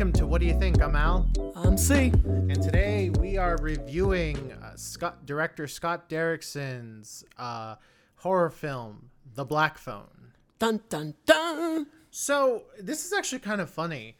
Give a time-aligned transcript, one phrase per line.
[0.00, 0.80] welcome to What Do You Think?
[0.80, 2.10] I'm Al, I'm C.
[2.24, 7.74] and today we are reviewing uh, Scott director Scott Derrickson's uh,
[8.16, 10.32] horror film, The Black Phone.
[10.58, 11.86] Dun dun dun.
[12.10, 14.16] So this is actually kind of funny.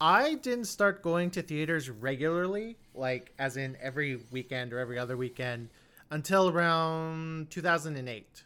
[0.00, 5.18] I didn't start going to theaters regularly, like as in every weekend or every other
[5.18, 5.68] weekend,
[6.10, 8.44] until around 2008.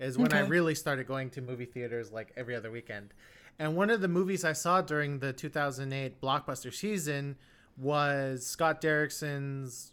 [0.00, 3.14] Is when I really started going to movie theaters like every other weekend.
[3.60, 7.36] And one of the movies I saw during the 2008 blockbuster season
[7.76, 9.92] was Scott Derrickson's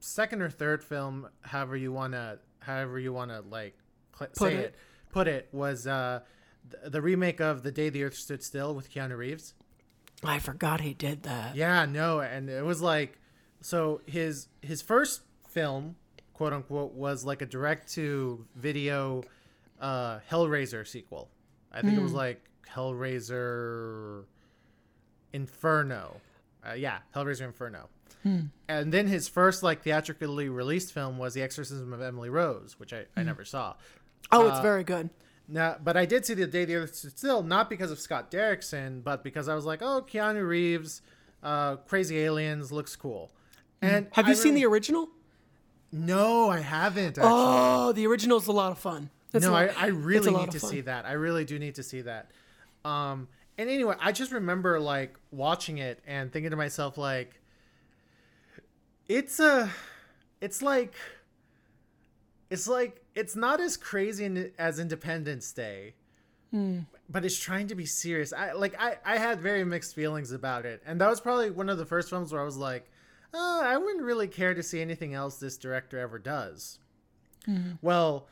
[0.00, 3.78] second or third film, however you wanna, however you wanna like
[4.18, 4.60] cl- Put say it.
[4.64, 4.74] it.
[5.12, 6.20] Put it was uh,
[6.68, 9.54] th- the remake of The Day the Earth Stood Still with Keanu Reeves.
[10.24, 11.54] I forgot he did that.
[11.54, 13.20] Yeah, no, and it was like
[13.60, 15.94] so his his first film,
[16.34, 19.22] quote unquote, was like a direct to video
[19.80, 21.30] uh Hellraiser sequel.
[21.70, 22.42] I think it was like
[22.74, 24.24] Hellraiser
[25.32, 26.20] Inferno.
[26.68, 27.88] Uh, yeah, Hellraiser Inferno.
[28.68, 32.92] And then his first like theatrically released film was The Exorcism of Emily Rose, which
[32.92, 33.74] I, I never saw.
[34.32, 35.10] Oh, it's Uh, very good.
[35.46, 38.32] Now, but I did see the day the Earth Stood Still, not because of Scott
[38.32, 41.02] Derrickson, but because I was like, oh, Keanu Reeves,
[41.44, 43.30] uh, Crazy Aliens looks cool.
[43.80, 45.08] And Have you seen the original?
[45.92, 47.18] No, I haven't.
[47.18, 47.22] Actually.
[47.32, 49.10] Oh, the original is a lot of fun.
[49.32, 50.70] It's no, I, I really need to fun.
[50.70, 51.04] see that.
[51.06, 52.32] I really do need to see that.
[52.86, 57.40] Um, and anyway, I just remember like watching it and thinking to myself like,
[59.08, 59.70] it's a,
[60.40, 60.94] it's like,
[62.50, 65.94] it's like it's not as crazy as Independence Day,
[66.52, 66.80] Hmm.
[67.08, 68.32] but it's trying to be serious.
[68.32, 71.68] I like I I had very mixed feelings about it, and that was probably one
[71.68, 72.88] of the first films where I was like,
[73.34, 76.78] oh, I wouldn't really care to see anything else this director ever does.
[77.80, 78.26] Well,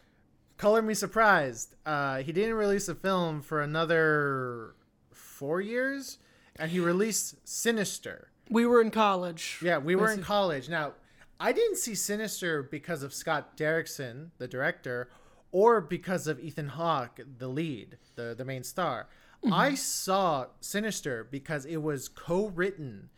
[0.56, 1.74] color me surprised.
[1.84, 4.74] Uh, he didn't release a film for another
[5.12, 6.18] four years,
[6.56, 8.28] and he released Sinister.
[8.50, 9.58] We were in college.
[9.62, 10.68] Yeah, we were in college.
[10.68, 10.92] Now,
[11.40, 15.08] I didn't see Sinister because of Scott Derrickson, the director,
[15.50, 19.08] or because of Ethan Hawke, the lead, the, the main star.
[19.52, 23.10] I saw Sinister because it was co-written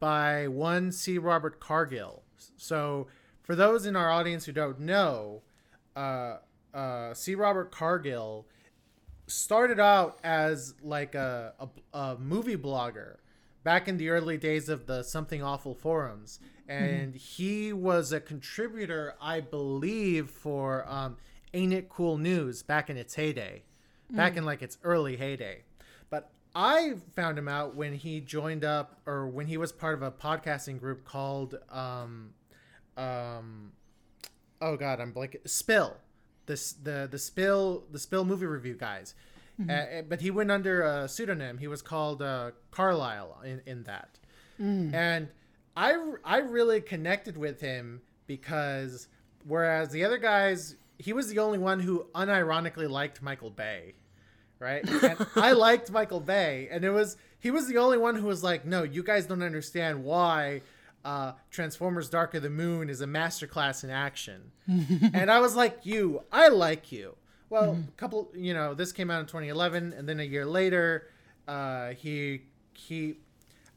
[0.00, 1.18] by one C.
[1.18, 2.24] Robert Cargill.
[2.56, 3.06] So,
[3.42, 5.42] for those in our audience who don't know,
[5.94, 6.38] uh,
[6.74, 7.34] uh, C.
[7.34, 8.46] Robert Cargill
[9.26, 13.16] started out as like a, a, a movie blogger
[13.62, 16.40] back in the early days of the Something Awful forums.
[16.68, 21.16] And he was a contributor, I believe, for um,
[21.54, 23.62] Ain't It Cool News back in its heyday,
[24.10, 25.62] back in like its early heyday.
[26.10, 30.02] But I found him out when he joined up or when he was part of
[30.02, 32.34] a podcasting group called um,
[32.98, 33.72] um,
[34.60, 35.48] oh god, I'm blanking.
[35.48, 35.96] Spill,
[36.48, 39.14] this the the spill the spill movie review guys.
[39.60, 41.58] Uh, Uh, but he went under a pseudonym.
[41.58, 44.18] He was called uh, Carlisle in in that,
[44.94, 45.28] and
[45.76, 45.90] I
[46.24, 49.08] I really connected with him because
[49.44, 53.94] whereas the other guys, he was the only one who unironically liked Michael Bay
[54.60, 54.82] right?
[55.02, 58.42] And I liked Michael Bay, and it was he was the only one who was
[58.42, 60.62] like, "No, you guys don't understand why
[61.08, 65.80] uh, Transformers: Dark of the Moon is a masterclass in action." and I was like,
[65.84, 67.16] "You, I like you."
[67.50, 71.08] Well, a couple, you know, this came out in 2011, and then a year later,
[71.46, 72.42] uh, he
[72.74, 73.14] he,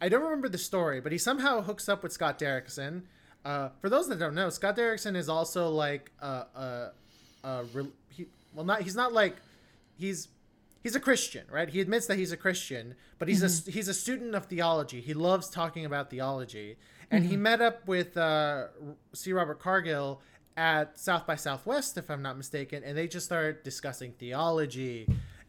[0.02, 3.04] I don't remember the story, but he somehow hooks up with Scott Derrickson.
[3.46, 6.92] Uh, for those that don't know, Scott Derrickson is also like a, a,
[7.44, 9.38] a re- he, well, not he's not like
[9.98, 10.28] he's
[10.84, 11.70] he's a Christian, right?
[11.70, 15.00] He admits that he's a Christian, but he's a he's a student of theology.
[15.00, 16.78] He loves talking about theology,
[17.12, 17.44] and he mm-hmm.
[17.44, 18.68] met up with uh,
[19.14, 19.34] C.
[19.34, 20.22] Robert Cargill
[20.58, 25.08] at South by Southwest, if I'm not mistaken, and they just started discussing theology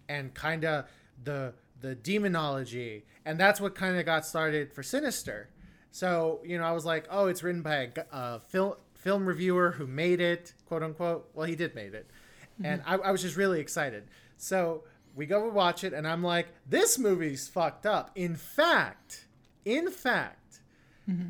[0.08, 0.86] and kind of
[1.22, 5.48] the the demonology, and that's what kind of got started for Sinister.
[5.90, 9.72] So you know, I was like, oh, it's written by a a film film reviewer
[9.72, 11.30] who made it, quote unquote.
[11.34, 12.08] Well, he did made it,
[12.54, 12.66] mm-hmm.
[12.66, 14.04] and I, I was just really excited.
[14.36, 14.84] So
[15.14, 18.10] we go and watch it, and I'm like, this movie's fucked up.
[18.14, 19.26] In fact,
[19.64, 20.60] in fact,
[21.08, 21.28] mm-hmm.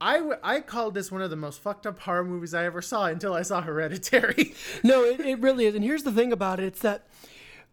[0.00, 2.80] I, w- I called this one of the most fucked up horror movies I ever
[2.82, 4.54] saw until I saw Hereditary.
[4.84, 5.74] No, it, it really is.
[5.74, 7.06] And here's the thing about it it's that.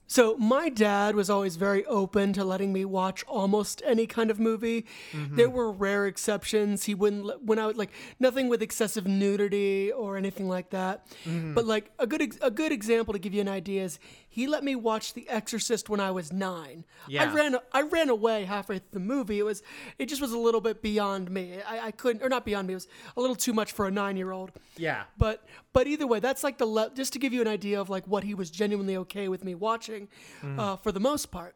[0.07, 4.39] So my dad was always very open to letting me watch almost any kind of
[4.39, 4.86] movie.
[5.12, 5.36] Mm-hmm.
[5.36, 6.83] There were rare exceptions.
[6.83, 7.89] He wouldn't let, when I would like
[8.19, 11.07] nothing with excessive nudity or anything like that.
[11.25, 11.56] Mm-hmm.
[11.56, 13.98] But like a good ex- a good example to give you an idea is
[14.36, 16.84] he let me watch The Exorcist when I was 9.
[17.10, 19.40] I ran I ran away halfway through the movie.
[19.40, 19.64] It was
[19.98, 21.60] it just was a little bit beyond me.
[21.66, 22.74] I, I couldn't or not beyond me.
[22.74, 24.52] It was a little too much for a 9-year-old.
[24.78, 25.04] yeah.
[25.18, 27.90] But but either way, that's like the le- just to give you an idea of
[27.90, 30.10] like what he was genuinely okay with me watching,
[30.44, 31.56] uh, for the most part.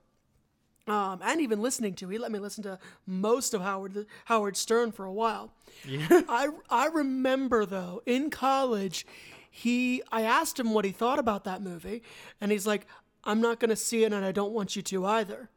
[0.87, 2.07] um, and even listening to.
[2.09, 5.51] He let me listen to most of Howard Howard Stern for a while.
[5.85, 6.07] Yeah.
[6.29, 9.05] I I remember though in college,
[9.49, 12.03] he I asked him what he thought about that movie,
[12.39, 12.85] and he's like,
[13.23, 15.49] "I'm not going to see it, and I don't want you to either."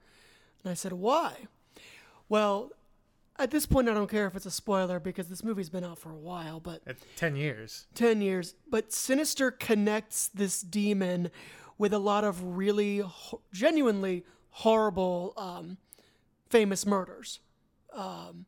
[0.63, 1.47] And I said, "Why?"
[2.29, 2.73] Well,
[3.39, 5.99] at this point, I don't care if it's a spoiler because this movie's been out
[5.99, 7.87] for a while, but At 10 years.
[7.95, 8.55] 10 years.
[8.71, 11.31] But Sinister connects this demon
[11.79, 15.79] with a lot of really ho- genuinely horrible um,
[16.49, 17.41] famous murders
[17.95, 18.45] um,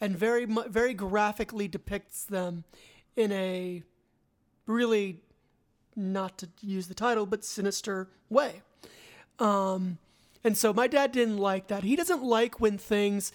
[0.00, 2.64] and very mu- very graphically depicts them
[3.16, 3.82] in a
[4.66, 5.20] really
[5.96, 8.62] not to use the title but sinister way
[9.38, 9.98] um,
[10.44, 13.32] and so my dad didn't like that he doesn't like when things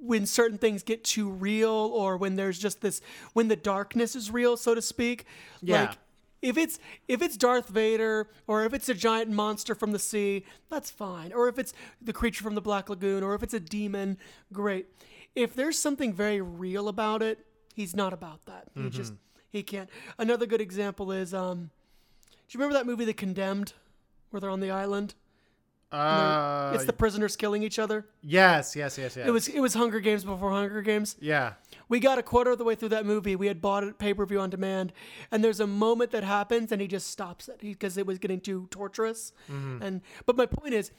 [0.00, 3.00] when certain things get too real or when there's just this
[3.32, 5.24] when the darkness is real so to speak
[5.62, 5.82] Yeah.
[5.82, 5.98] like
[6.42, 6.78] if it's
[7.08, 11.32] if it's Darth Vader or if it's a giant monster from the sea, that's fine.
[11.32, 11.72] Or if it's
[12.02, 14.18] the creature from the Black Lagoon or if it's a demon,
[14.52, 14.88] great.
[15.34, 18.68] If there's something very real about it, he's not about that.
[18.74, 19.14] He just
[19.54, 19.88] he can't.
[20.18, 21.70] Another good example is um
[22.30, 23.72] do you remember that movie The Condemned
[24.30, 25.14] where they're on the island?
[25.92, 28.04] Uh, it's the prisoners killing each other.
[28.20, 29.28] yes, yes, yes, yes.
[29.28, 31.14] It was it was Hunger Games before Hunger Games.
[31.20, 31.52] Yeah.
[31.88, 33.36] We got a quarter of the way through that movie.
[33.36, 34.92] We had bought it pay per view on demand,
[35.30, 38.40] and there's a moment that happens, and he just stops it because it was getting
[38.40, 39.32] too torturous.
[39.48, 40.90] And but my point is,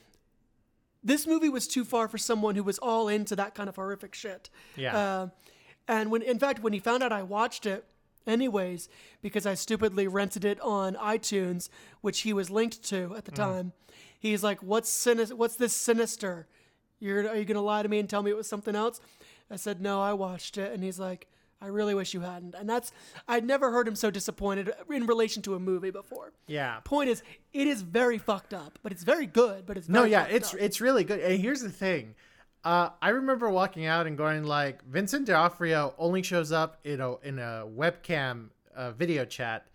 [1.03, 4.15] this movie was too far for someone who was all into that kind of horrific
[4.15, 4.49] shit.
[4.77, 4.97] Yeah.
[4.97, 5.27] Uh,
[5.89, 7.83] and when, in fact, when he found out I watched it,
[8.27, 8.89] anyways,
[9.21, 11.69] because I stupidly rented it on iTunes,
[12.01, 13.35] which he was linked to at the mm.
[13.35, 13.73] time,
[14.19, 16.47] he's like, "What's sinis- What's this sinister?
[16.99, 18.99] You're are you gonna lie to me and tell me it was something else?"
[19.49, 21.27] I said, "No, I watched it," and he's like.
[21.61, 22.53] I really wish you hadn't.
[22.53, 22.91] And that's,
[23.27, 26.33] I'd never heard him so disappointed in relation to a movie before.
[26.47, 26.81] Yeah.
[26.81, 27.23] Point is,
[27.53, 30.59] it is very fucked up, but it's very good, but it's No, yeah, it's up.
[30.59, 31.21] it's really good.
[31.21, 32.13] And here's the thing.
[32.65, 37.15] Uh, I remember walking out and going like, Vincent D'Onofrio only shows up in a
[37.19, 39.67] in a webcam uh, video chat,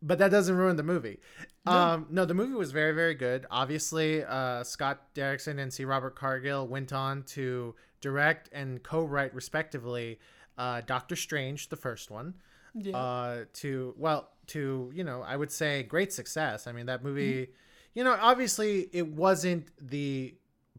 [0.00, 1.18] but that doesn't ruin the movie.
[1.66, 3.46] Um, no, the movie was very very good.
[3.50, 5.84] Obviously, uh, Scott Derrickson and C.
[5.84, 10.20] Robert Cargill went on to direct and co-write respectively
[10.58, 12.34] uh, Doctor Strange, the first one
[12.74, 12.96] Yeah.
[12.96, 16.66] uh, to well to you know I would say great success.
[16.68, 17.48] I mean that movie,
[17.94, 20.34] you know, obviously it wasn't the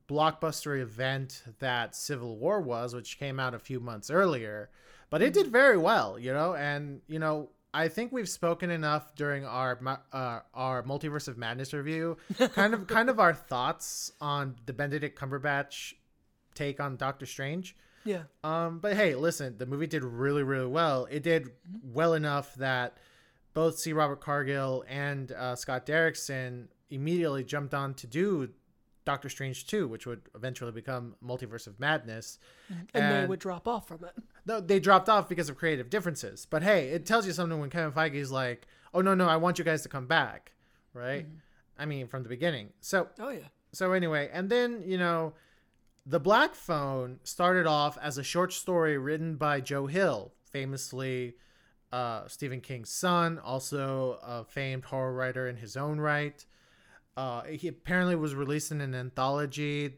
[0.08, 4.70] blockbuster event that Civil War was, which came out a few months earlier,
[5.10, 7.50] but it did very well, you know, and you know.
[7.74, 9.78] I think we've spoken enough during our
[10.14, 12.16] uh, our multiverse of madness review,
[12.54, 15.96] kind of kind of our thoughts on the Benedict Cumberbatch
[16.54, 17.76] take on Doctor Strange.
[18.06, 18.24] yeah.
[18.46, 21.06] Um, but hey, listen, the movie did really, really well.
[21.12, 21.50] It did
[21.84, 22.98] well enough that
[23.54, 23.92] both C.
[23.94, 28.50] Robert Cargill and uh, Scott Derrickson immediately jumped on to do
[29.06, 32.40] Doctor Strange 2, which would eventually become Multiverse of Madness.
[32.94, 34.14] And, they would drop off from it.
[34.46, 36.46] No, they dropped off because of creative differences.
[36.50, 39.58] But hey, it tells you something when Kevin Feige's like, "Oh no, no, I want
[39.60, 40.52] you guys to come back,"
[40.94, 41.26] right?
[41.78, 42.70] I mean, from the beginning.
[42.82, 43.48] So Oh, yeah.
[43.72, 45.34] so anyway, and then you know,
[46.06, 51.36] the Black Phone started off as a short story written by Joe Hill, famously
[51.92, 56.46] uh, Stephen King's son, also a famed horror writer in his own right.
[57.18, 59.94] Uh, he apparently was released in an anthology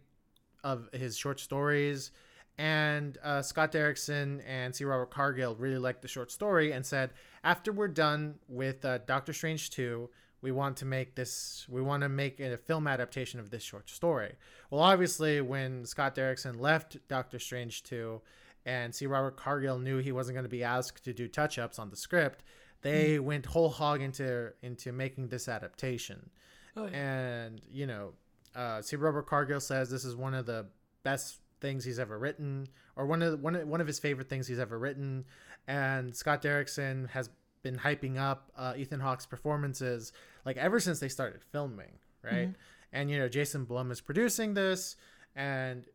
[0.63, 2.12] of his short stories.
[2.58, 4.84] And uh, Scott Derrickson and C.
[4.84, 7.12] Robert Cargill really liked the short story and said,
[7.44, 10.10] after we're done with uh, Doctor Strange 2,
[10.41, 13.89] we want to make this, we want to make a film adaptation of this short
[13.89, 14.34] story.
[14.70, 18.22] Well, obviously, when Scott Derrickson left Doctor Strange 2
[18.65, 19.08] and C.
[19.08, 21.96] Robert Cargill knew he wasn't going to be asked to do touch ups on the
[21.96, 22.44] script,
[22.82, 26.30] they went whole hog into into making this adaptation.
[26.77, 26.96] Oh, yeah.
[26.96, 28.13] And you know,
[28.55, 28.96] uh, C.
[28.96, 30.67] Robert Cargill says this is one of the
[31.03, 34.29] best things he's ever written, or one of the, one of, one of his favorite
[34.29, 35.25] things he's ever written.
[35.67, 37.29] And Scott Derrickson has
[37.63, 40.13] been hyping up uh, Ethan Hawke's performances
[40.46, 42.51] like ever since they started filming, right?
[42.93, 44.96] And you know, Jason Blum is producing this,
[45.36, 45.86] and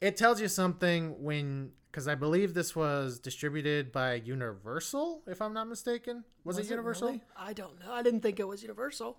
[0.00, 5.52] it tells you something when because I believe this was distributed by Universal, if I'm
[5.52, 6.24] not mistaken.
[6.42, 7.08] Was, it Universal?
[7.08, 7.22] really?
[7.36, 7.92] I don't know.
[7.92, 9.18] I didn't think it was Universal.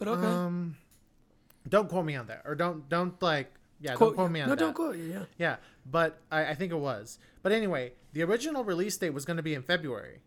[0.00, 0.26] But okay.
[0.26, 0.76] Um,
[1.68, 4.48] don't quote me on that, or don't don't like yeah, Quote don't quote me on
[4.48, 4.60] no, that.
[4.60, 5.04] No, don't quote you.
[5.04, 5.24] Yeah.
[5.38, 7.18] Yeah, but I, I think it was.
[7.42, 10.20] But anyway, the original release date was going to be in February,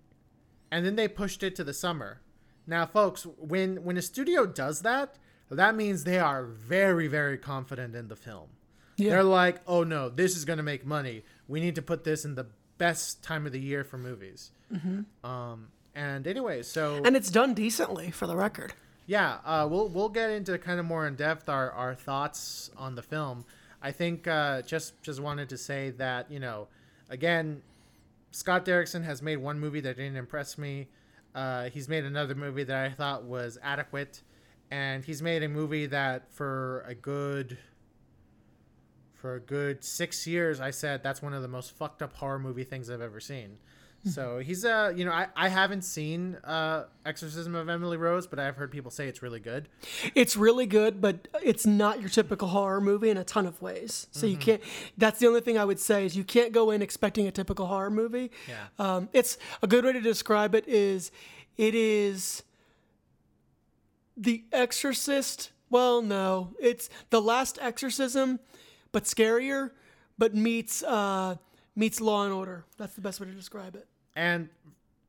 [0.72, 2.22] and then they pushed it to the summer.
[2.66, 5.18] Now, folks, when when a studio does that,
[5.50, 8.50] that means they are very very confident in the film.
[8.96, 9.10] Yeah.
[9.10, 11.24] They're like, oh no, this is going to make money.
[11.48, 12.46] We need to put this in the
[12.78, 14.52] best time of the year for movies.
[14.72, 15.26] Mm-hmm.
[15.30, 18.74] Um, and anyway, so And it's done decently, for the record.
[19.06, 22.96] Yeah, uh, we'll we'll get into kind of more in depth our, our thoughts on
[22.96, 23.46] the film.
[23.82, 26.68] I think uh, just just wanted to say that you know,
[27.10, 27.62] again,
[28.32, 30.88] Scott Derrickson has made one movie that didn't impress me.
[31.36, 34.22] Uh, he's made another movie that I thought was adequate,
[34.72, 37.58] and he's made a movie that for a good
[39.14, 42.40] for a good six years I said that's one of the most fucked up horror
[42.40, 43.58] movie things I've ever seen.
[44.06, 48.38] So he's uh you know I, I haven't seen uh Exorcism of Emily Rose, but
[48.38, 49.70] I've heard people say it's really good.
[50.14, 54.08] It's really good, but it's not your typical horror movie in a ton of ways.
[54.12, 54.32] So Mm-hmm.
[54.32, 54.62] you can't.
[54.98, 57.66] That's the only thing I would say is you can't go in expecting a typical
[57.68, 58.32] horror movie.
[58.50, 58.66] Yeah.
[58.78, 61.12] Um, it's a good way to describe it is,
[61.58, 62.44] it is.
[64.18, 65.52] The Exorcist.
[65.70, 68.40] Well, no, it's the Last Exorcism,
[68.92, 69.72] but scarier,
[70.18, 71.36] but meets uh
[71.76, 72.66] meets Law and Order.
[72.78, 73.88] That's the best way to describe it.
[74.16, 74.50] And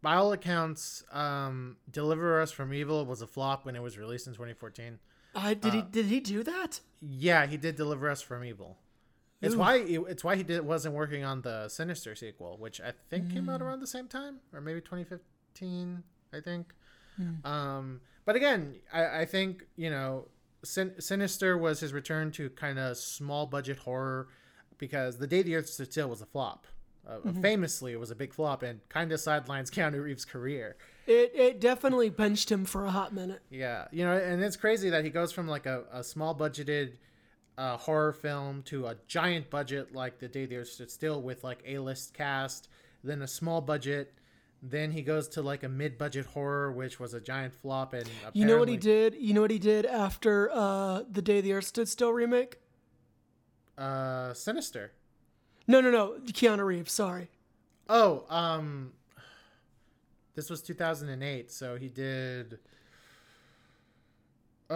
[0.02, 4.26] by all accounts, um, Deliver Us from Evil was a flop when it was released
[4.26, 4.98] in 2014.
[5.34, 6.80] Uh, did he did he do that?
[7.00, 8.78] Yeah, he did Deliver Us from Evil.
[9.42, 9.58] It's Ooh.
[9.58, 13.48] why it's why he did wasn't working on the Sinister sequel, which I think came
[13.48, 16.02] out around the same time, or maybe 2015.
[16.32, 16.74] I think.
[17.44, 20.28] Um, but again, I, I think you know,
[20.64, 24.28] Sin- Sinister was his return to kind of small budget horror
[24.78, 26.66] because The Day the Earth Stood Still was a flop.
[27.06, 30.76] Uh, Famously, it was a big flop and kind of sidelines Keanu Reeves' career.
[31.06, 33.42] It it definitely benched him for a hot minute.
[33.50, 36.94] Yeah, you know, and it's crazy that he goes from like a, a small budgeted
[37.58, 41.44] uh, horror film to a giant budget like The Day the Earth Stood Still with
[41.44, 42.68] like a list cast,
[43.02, 44.14] then a small budget,
[44.62, 47.92] then he goes to like a mid budget horror, which was a giant flop.
[47.92, 49.14] And You know what he did?
[49.14, 52.56] You know what he did after uh, the Day the Earth Stood Still remake?
[53.76, 54.92] Uh, Sinister.
[55.66, 56.16] No, no, no.
[56.26, 56.92] Keanu Reeves.
[56.92, 57.28] Sorry.
[57.88, 58.92] Oh, um,
[60.34, 62.58] this was 2008, so he did.
[64.70, 64.74] Uh,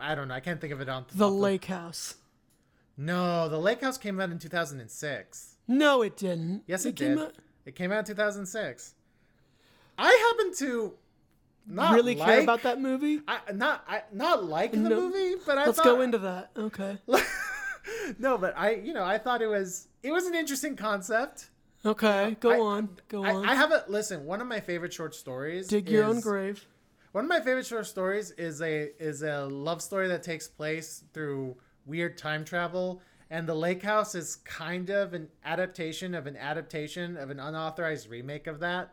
[0.00, 0.34] I, don't know.
[0.34, 2.16] I can't think of it on The off Lake House.
[2.96, 5.54] No, the Lake House came out in 2006.
[5.68, 6.62] No, it didn't.
[6.66, 7.18] Yes, it, came did.
[7.18, 8.94] out- It came out in 2006.
[9.96, 10.94] I happen to
[11.68, 13.20] not really like, care about that movie?
[13.28, 15.00] I not I not like the No.
[15.00, 16.50] movie, but I Let's thought, go into that.
[16.56, 16.98] Okay.
[18.18, 21.50] no, but I you know I thought it was it was an interesting concept.
[21.84, 22.36] Okay.
[22.40, 22.88] Go I- on.
[23.08, 23.48] Go I, on.
[23.48, 24.24] I have a listen.
[24.24, 25.68] One of my favorite short stories.
[25.68, 26.64] Dig your own grave.
[27.12, 31.04] One of my favorite short stories is a is a love story that takes place
[31.14, 31.56] through
[31.86, 37.16] weird time travel, and the Lake House is kind of an adaptation of an adaptation
[37.16, 38.92] of an unauthorized remake of that.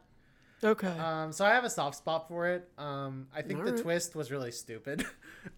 [0.63, 0.87] Okay.
[0.87, 2.69] Um, so I have a soft spot for it.
[2.77, 3.81] Um, I think the Alright.
[3.81, 5.05] twist was really stupid.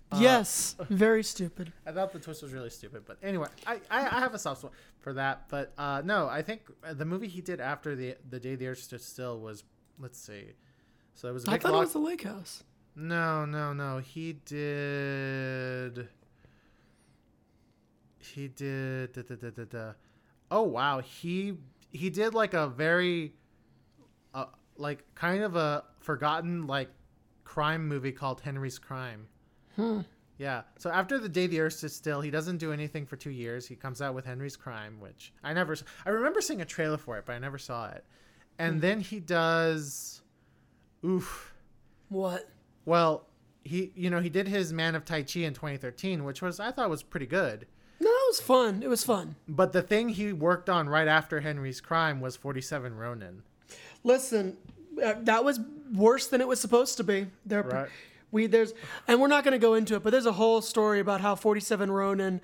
[0.10, 0.76] Uh, yes.
[0.90, 1.72] Very stupid.
[1.86, 4.62] I thought the twist was really stupid, but anyway, I, I, I have a soft
[4.62, 5.50] spot for that.
[5.50, 6.62] But uh, no, I think
[6.94, 9.66] the movie he did after the the day the Earth stood still was
[10.00, 10.54] let's see,
[11.14, 12.64] so it was a I thought it was the Lake House.
[12.96, 13.98] No, no, no.
[14.00, 16.08] He did.
[18.20, 19.12] He did.
[19.14, 19.92] Da, da, da, da, da.
[20.50, 21.58] Oh wow, he
[21.92, 23.34] he did like a very,
[24.80, 26.90] like kind of a forgotten like
[27.44, 29.28] crime movie called Henry's Crime.
[29.76, 30.02] Hmm.
[30.38, 30.64] Yeah.
[30.78, 33.68] So after the day the Earth stood still, he doesn't do anything for two years.
[33.68, 35.76] He comes out with Henry's Crime, which I never.
[36.06, 38.06] I remember seeing a trailer for it, but I never saw it.
[38.60, 38.80] And Hmm.
[38.82, 40.22] then he does.
[41.06, 41.54] Oof.
[42.10, 42.50] What?
[42.86, 43.28] Well,
[43.64, 46.72] he you know he did his Man of Tai Chi in 2013, which was I
[46.72, 47.68] thought was pretty good.
[48.00, 48.84] No, it was fun.
[48.84, 49.36] It was fun.
[49.48, 53.42] But the thing he worked on right after Henry's Crime was 47 Ronin.
[54.08, 54.56] Listen,
[55.04, 55.60] uh, that was
[55.94, 57.28] worse than it was supposed to be.
[57.46, 57.90] There, Right.
[58.32, 58.74] we there's,
[59.08, 61.36] and we're not going to go into it, but there's a whole story about how
[61.36, 62.40] 47 Ronin,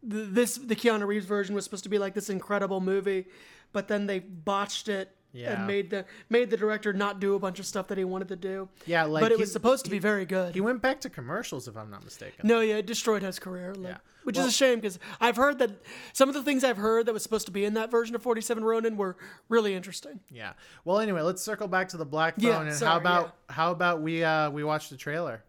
[0.00, 3.26] this the Keanu Reeves version was supposed to be like this incredible movie,
[3.72, 5.52] but then they botched it Yeah.
[5.54, 8.28] and made the made the director not do a bunch of stuff that he wanted
[8.28, 8.68] to do.
[8.86, 10.54] Yeah, like but it he- was supposed to be very good.
[10.54, 12.46] He went back to commercials, if I'm not mistaken.
[12.46, 13.74] no, yeah, it destroyed his career.
[13.74, 13.98] Like, Yeah.
[14.24, 15.70] Which Well- is a shame because I've heard that
[16.12, 18.22] some of the things I've heard that was supposed to be in that version of
[18.22, 19.16] 47 Ronin were
[19.48, 20.20] really interesting.
[20.30, 20.52] Yeah.
[20.84, 23.70] Well, anyway, let's circle back to the Black Phone, Yeah, and how sorry, about how
[23.72, 25.42] about we uh we watch the trailer?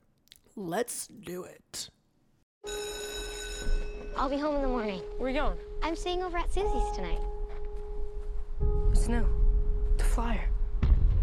[0.56, 1.90] Let's do it.
[4.16, 5.02] I'll be home in the morning.
[5.18, 5.58] Where are you going?
[5.82, 7.20] I'm staying over at Susie's tonight.
[8.60, 9.26] What's new?
[10.14, 10.46] The flyer.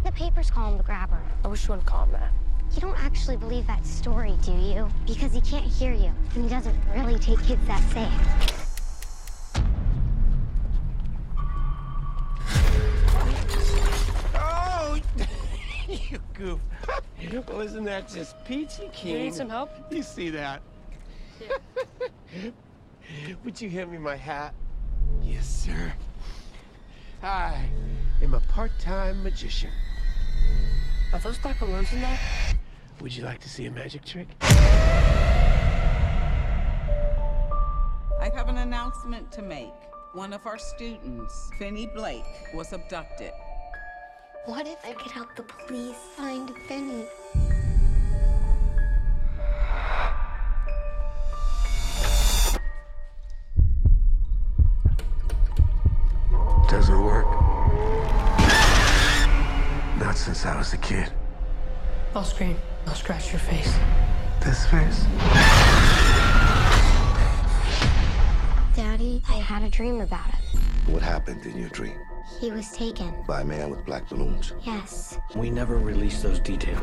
[0.02, 1.22] The papers call him the grabber.
[1.44, 2.32] I wish you wouldn't call him that.
[2.74, 4.88] You don't actually believe that story, do you?
[5.06, 8.10] Because he can't hear you, and he doesn't really take kids that safe.
[14.34, 15.00] Oh,
[15.88, 16.58] you goof.
[17.48, 19.70] Wasn't that just peachy You need some help?
[19.92, 20.62] You see that?
[23.44, 24.52] Would you hand me my hat?
[25.22, 25.92] Yes, sir.
[27.22, 27.68] I
[28.22, 29.70] am a part-time magician.
[31.14, 32.18] Are those black balloons in there?
[33.00, 34.28] Would you like to see a magic trick?
[34.42, 34.50] I
[38.34, 39.72] have an announcement to make.
[40.12, 43.32] One of our students, Finney Blake, was abducted.
[44.44, 47.06] What if I could help the police find Finney?
[56.68, 57.39] Doesn't work.
[60.10, 61.08] Not since I was a kid.
[62.16, 62.56] I'll scream.
[62.84, 63.72] I'll scratch your face.
[64.40, 65.04] This face?
[68.74, 70.58] Daddy, I had a dream about it.
[70.90, 71.94] What happened in your dream?
[72.40, 73.14] He was taken.
[73.28, 74.52] By a man with black balloons.
[74.64, 75.16] Yes.
[75.36, 76.82] We never released those details.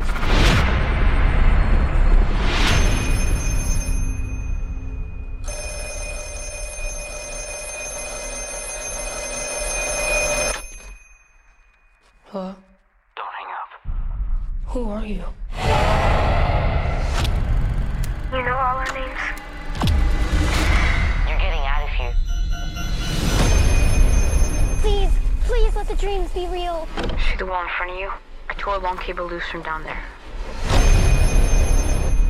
[28.78, 30.00] A long cable loose from down there.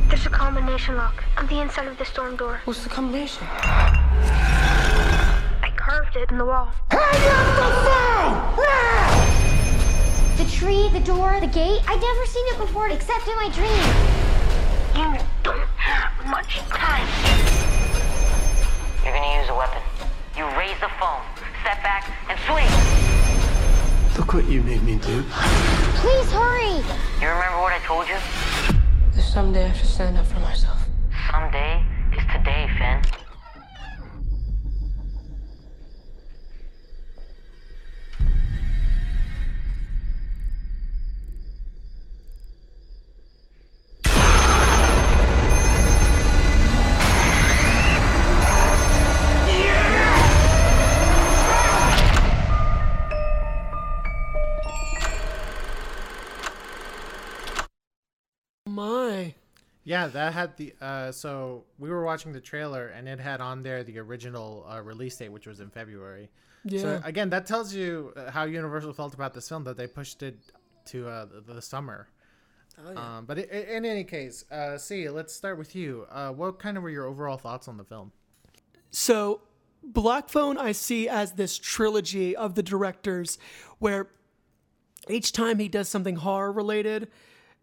[0.07, 2.59] There's a combination lock on the inside of the storm door.
[2.65, 3.45] What's the combination?
[5.61, 6.73] I carved it in the wall.
[10.37, 11.81] The tree, the door, the gate.
[11.87, 13.69] I'd never seen it before except in my dream.
[14.95, 17.07] You don't have much time.
[19.03, 19.83] You're gonna use a weapon.
[20.35, 21.21] You raise the phone,
[21.61, 23.18] step back, and swing.
[24.19, 25.23] Look what you made me do.
[25.95, 26.75] Please hurry.
[27.21, 28.17] You remember what I told you?
[29.13, 30.77] There's someday I should stand up for myself.
[31.31, 33.28] Someday is today, Finn.
[59.89, 63.63] Yeah, that had the uh so we were watching the trailer and it had on
[63.63, 66.29] there the original uh, release date which was in February.
[66.63, 66.81] Yeah.
[66.81, 70.21] So again, that tells you uh, how Universal felt about this film that they pushed
[70.21, 70.37] it
[70.91, 72.07] to uh, the, the summer.
[72.95, 76.05] Um, but i i in any case, uh, C, let's start with you.
[76.11, 78.11] Uh, what kind of were your overall thoughts on the film?
[78.91, 79.41] So,
[79.83, 83.39] Black Phone I see as this trilogy of the directors
[83.79, 84.11] where
[85.09, 87.09] each time he does something horror related,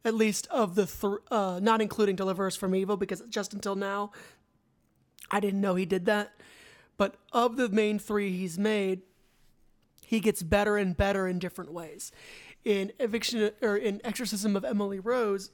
[0.07, 3.75] at least of the th- uh, not including Deliver Us from Evil because just until
[3.75, 4.13] now
[5.31, 6.33] I didn't know he did that.
[6.97, 9.03] But of the main 3 he's made,
[10.07, 12.13] he gets better and better in different ways.
[12.65, 15.51] In Eviction or in Exorcism of Emily Rose,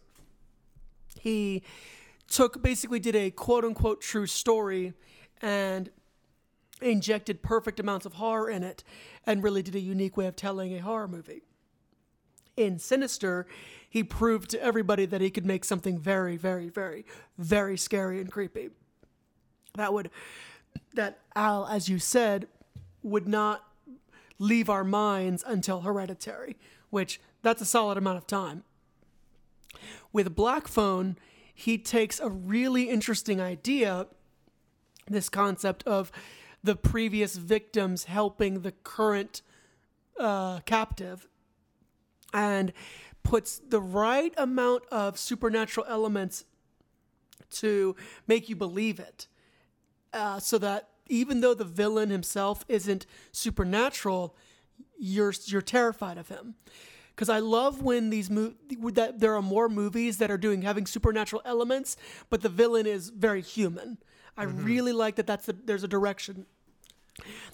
[1.19, 1.63] he
[2.29, 4.93] took basically did a quote unquote true story
[5.41, 5.91] and
[6.83, 8.85] injected perfect amounts of horror in it
[9.27, 11.43] and really did a unique way of telling a horror movie.
[12.57, 13.47] In Sinister,
[13.89, 17.05] he proved to everybody that he could make something very, very, very,
[17.39, 18.71] very scary and creepy.
[19.77, 20.11] That would,
[20.95, 22.49] that Al, as you said,
[23.03, 23.65] would not
[24.39, 26.57] leave our minds until Hereditary,
[26.91, 28.65] which that's a solid amount of time.
[30.13, 31.17] With Black Phone,
[31.55, 34.07] he takes a really interesting idea,
[35.07, 36.13] this concept of
[36.63, 39.43] the previous victims helping the current
[40.19, 41.27] uh, captive,
[42.33, 42.73] and
[43.23, 46.45] puts the right amount of supernatural elements
[47.51, 47.95] to
[48.27, 49.27] make you believe it.
[50.13, 54.37] Uh, so that even though the villain himself isn't supernatural,
[54.99, 56.55] you're you're terrified of him.
[57.15, 58.55] Because I love when these mo-
[58.93, 61.97] that there are more movies that are doing having supernatural elements,
[62.31, 63.99] but the villain is very human.
[64.37, 65.27] I really like that.
[65.27, 66.47] That's the, there's a direction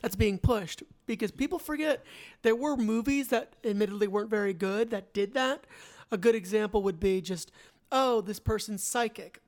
[0.01, 2.05] that's being pushed because people forget
[2.43, 5.67] there were movies that admittedly weren't very good that did that.
[6.11, 7.51] A good example would be just,
[7.93, 9.41] oh, this person's psychic.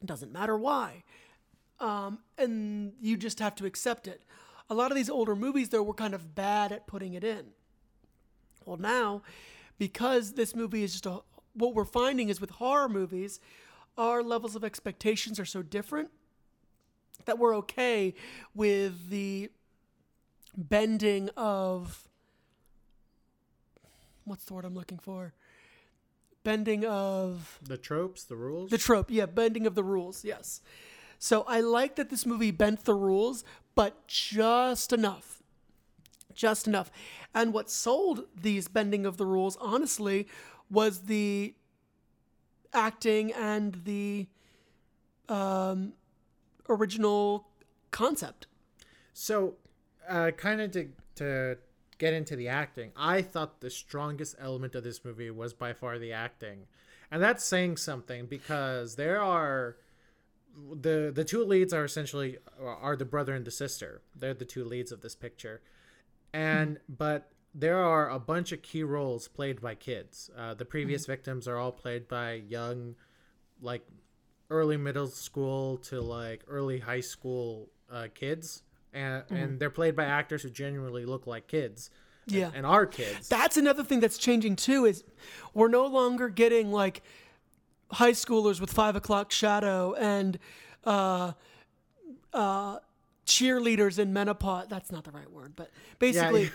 [0.00, 1.04] It doesn't matter why.
[1.80, 4.22] Um, and you just have to accept it.
[4.70, 7.46] A lot of these older movies, though, were kind of bad at putting it in.
[8.64, 9.22] Well, now,
[9.78, 11.20] because this movie is just a,
[11.54, 13.40] what we're finding is with horror movies,
[13.98, 16.10] our levels of expectations are so different
[17.26, 18.14] that we're okay
[18.54, 19.50] with the
[20.56, 22.08] bending of
[24.24, 25.32] what's the word I'm looking for?
[26.44, 28.70] Bending of The tropes, the rules.
[28.70, 30.60] the trope, yeah, bending of the rules, yes.
[31.18, 33.44] So I like that this movie bent the rules,
[33.76, 35.40] but just enough.
[36.34, 36.90] Just enough.
[37.34, 40.26] And what sold these bending of the rules, honestly,
[40.68, 41.54] was the
[42.74, 44.26] acting and the
[45.28, 45.92] um,
[46.68, 47.48] original
[47.90, 48.46] concept.
[49.12, 49.54] So,
[50.08, 51.58] uh, kind of to to
[51.98, 55.98] get into the acting, I thought the strongest element of this movie was by far
[55.98, 56.66] the acting,
[57.10, 59.76] and that's saying something because there are
[60.80, 64.02] the the two leads are essentially are the brother and the sister.
[64.14, 65.62] They're the two leads of this picture,
[66.32, 70.30] and but there are a bunch of key roles played by kids.
[70.36, 72.94] Uh, the previous victims are all played by young,
[73.60, 73.86] like
[74.52, 78.62] early middle school to like early high school uh, kids,
[78.92, 81.90] and and they're played by actors who genuinely look like kids.
[82.26, 82.50] and- Yeah.
[82.54, 83.28] and, are kids.
[83.28, 84.84] That's another thing that's changing too.
[84.84, 85.02] Is
[85.54, 87.02] we're no longer getting like
[87.90, 90.38] high schoolers with five o'clock shadow and
[90.84, 91.32] uh,
[92.32, 92.78] uh,
[93.26, 94.66] cheerleaders in menopause.
[94.68, 96.50] That's not the right word, but basically.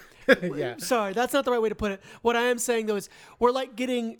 [0.55, 0.75] yeah.
[0.79, 2.01] Sorry, that's not the right way to put it.
[2.21, 4.17] What I am saying though is we're like getting,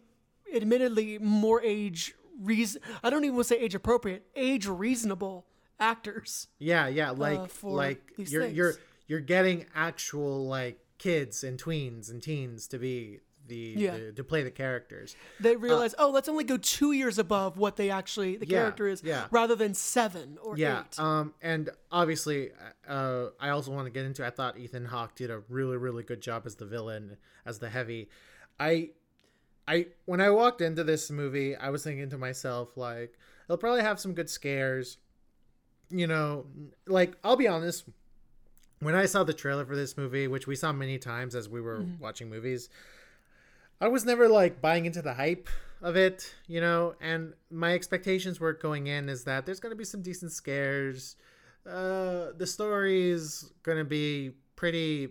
[0.54, 2.82] admittedly, more age reason.
[3.04, 5.46] I don't even want to say age appropriate, age reasonable
[5.80, 6.48] actors.
[6.60, 8.74] Yeah, yeah, like for like you're you're
[9.08, 13.98] you're getting actual like kids and tweens and teens to be the, Yeah.
[13.98, 15.16] the to play the characters.
[15.40, 18.88] They realize, oh, let's only go two years above what they actually the Yeah, character
[18.88, 19.28] is, yeah.
[19.32, 21.00] rather than seven or Yeah, eight.
[21.00, 22.52] um, and obviously,
[22.88, 24.26] uh, I also want to get into.
[24.26, 27.70] I thought Ethan Hawke did a really, really good job as the villain, as the
[27.70, 28.10] heavy.
[28.60, 28.90] I,
[29.68, 33.82] I when I walked into this movie, I was thinking to myself like, it'll probably
[33.82, 34.98] have some good scares.
[35.90, 36.46] You know,
[36.86, 37.86] like I'll be honest.
[38.80, 41.60] When I saw the trailer for this movie, which we saw many times as we
[41.62, 42.70] were watching movies,
[43.82, 45.50] I was never like buying into the hype
[45.82, 49.76] of it, you know, and my expectations were going in is that there's going to
[49.76, 51.16] be some decent scares.
[51.68, 55.10] Uh, the story is going to be pretty,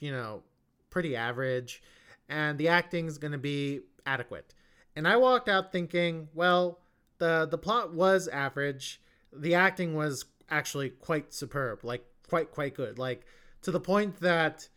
[0.00, 0.42] you know,
[0.90, 1.82] pretty average,
[2.28, 4.54] and the acting's going to be adequate.
[4.94, 6.80] And I walked out thinking, well,
[7.18, 9.00] the the plot was average.
[9.32, 13.26] The acting was actually quite superb, like quite quite good, like
[13.62, 14.68] to the point that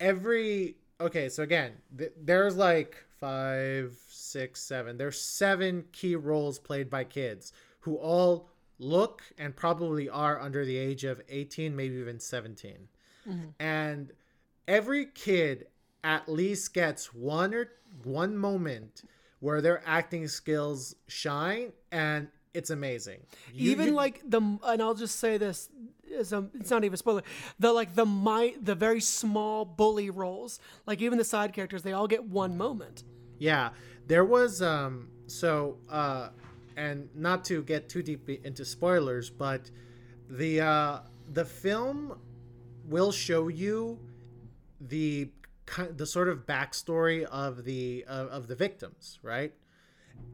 [0.00, 6.90] every okay so again th- there's like five six seven there's seven key roles played
[6.90, 12.18] by kids who all look and probably are under the age of 18 maybe even
[12.18, 12.88] 17
[13.28, 13.44] mm-hmm.
[13.60, 14.12] and
[14.66, 15.66] every kid
[16.04, 17.70] at least gets one or
[18.04, 19.02] one moment
[19.40, 23.20] where their acting skills shine and it's amazing
[23.52, 25.68] You- even you- like the and I'll just say this
[26.16, 27.22] as a, it's not even a spoiler.
[27.58, 31.92] The like the my the very small bully roles, like even the side characters, they
[31.92, 33.02] all get one moment.
[33.38, 33.70] Yeah,
[34.06, 36.28] there was um so uh
[36.76, 39.70] and not to get too deep into spoilers, but
[40.28, 41.00] the uh
[41.32, 42.16] the film
[42.86, 43.98] will show you
[44.80, 45.30] the
[45.96, 49.52] the sort of backstory of the of, the victims, right?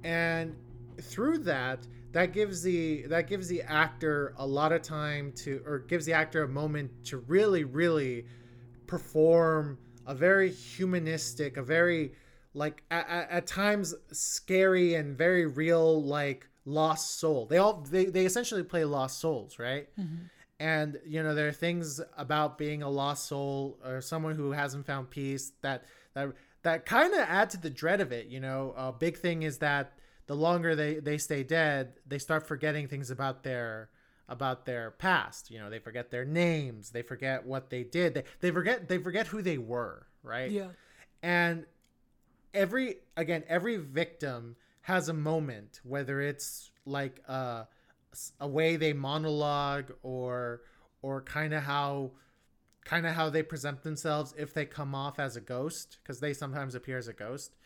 [0.05, 0.57] And
[1.01, 5.79] through that that gives the that gives the actor a lot of time to or
[5.79, 8.27] gives the actor a moment to really really
[8.87, 12.13] perform a very humanistic a very
[12.53, 17.47] like at, at times scary and very real like lost soul.
[17.47, 20.27] They all they, they essentially play lost souls right mm-hmm.
[20.61, 24.87] And you know there are things about being a lost soul or someone who hasn't
[24.87, 26.29] found peace that that
[26.63, 28.75] that kind of add to the dread of it you know?
[28.77, 29.95] A big thing is that
[30.27, 33.89] the longer they they stay dead they start forgetting things about their
[34.29, 35.71] about their past you know?
[35.71, 39.43] They forget their names they forget what they did they, they forget they forget who
[39.43, 40.51] they were right?
[40.51, 40.69] Yeah.
[41.23, 41.65] and
[42.53, 47.67] every again every victim has a moment whether it's like a,
[48.41, 50.63] a way they monologue or
[51.03, 52.13] or kind of how
[52.85, 56.33] kind of how they present themselves if they come off as a ghost because they
[56.33, 57.57] sometimes appear as a ghost.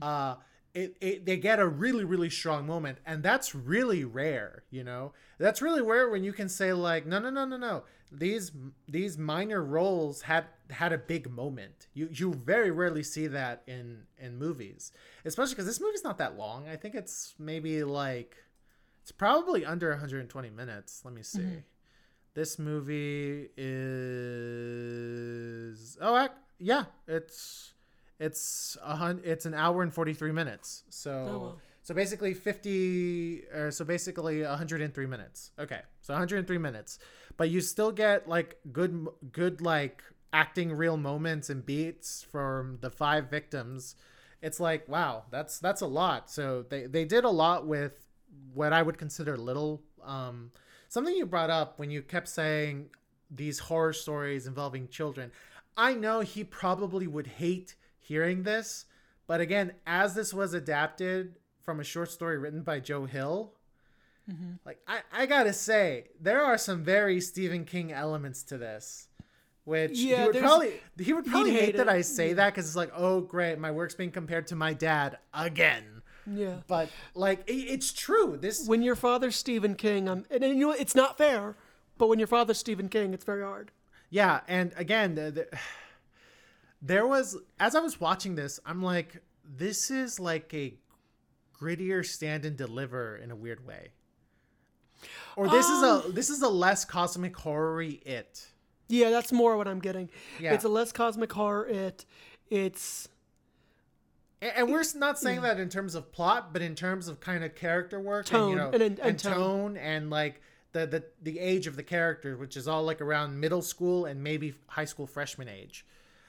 [0.00, 0.36] Uh
[0.74, 5.12] it, it they get a really really strong moment and that's really rare you know?
[5.38, 7.84] That's really rare when you can say like no no no no no.
[8.12, 8.52] These
[8.88, 11.88] these minor roles had had a big moment.
[11.94, 14.92] You you very rarely see that in in movies
[15.24, 16.68] especially because this movie's not that long.
[16.68, 18.36] I think it's maybe like
[19.06, 21.02] it's probably under 120 minutes.
[21.04, 21.38] Let me see.
[21.38, 21.58] Mm-hmm.
[22.34, 24.56] This movie is
[26.00, 27.72] oh ac- yeah it's
[28.18, 30.82] it's a hun- it's an hour and 43 minutes.
[30.90, 31.54] So Oh, wow.
[31.82, 35.52] so basically 50 or so basically 103 minutes.
[35.58, 36.98] Okay so 103 minutes.
[37.36, 42.90] But you still get like good good like acting real moments and beats from the
[42.90, 43.94] five victims.
[44.42, 46.30] It's like wow that's that's a lot.
[46.30, 48.05] So they they did a lot with
[48.54, 50.50] what i would consider little um
[50.88, 52.88] something you brought up when you kept saying
[53.30, 55.30] these horror stories involving children
[55.76, 58.86] i know he probably would hate hearing this
[59.26, 63.52] But again, as this was adapted from a short story written by Joe Hill,
[64.30, 64.52] Mm-hmm.
[64.64, 69.08] like I, I gotta say, there are some very Stephen King elements to this.
[69.64, 71.88] Which Yeah, he would probably he would probably hate, hate that.
[71.88, 75.18] I say that because it's like, oh great, my work's being compared to my dad
[75.34, 76.02] again.
[76.26, 76.56] Yeah.
[76.66, 78.36] But like, it, it's true.
[78.40, 81.56] This When your father's Stephen King, um, and, and you know it's not fair,
[81.98, 83.70] but when your father's Stephen King, it's very hard.
[84.10, 85.58] Yeah, and again, the, the,
[86.82, 90.74] there was as I was watching this, I'm like, this is like a
[91.58, 93.90] grittier stand and deliver in a weird way.
[95.36, 98.46] Or this is a this is a less cosmic horror it.
[98.88, 100.08] Yeah, that's more what I'm getting.
[100.40, 100.54] Yeah.
[100.54, 101.66] It's a less cosmic horror.
[101.66, 102.04] It,
[102.50, 103.08] it's
[104.42, 107.54] And, we're not saying that in terms of plot, but in terms of kind of
[107.54, 109.32] character work and you Tone, know and- and- and, tone.
[109.34, 110.40] tone and like
[110.72, 114.22] the, the the age of the character, which is all like around middle school and
[114.22, 115.86] maybe high school freshman age.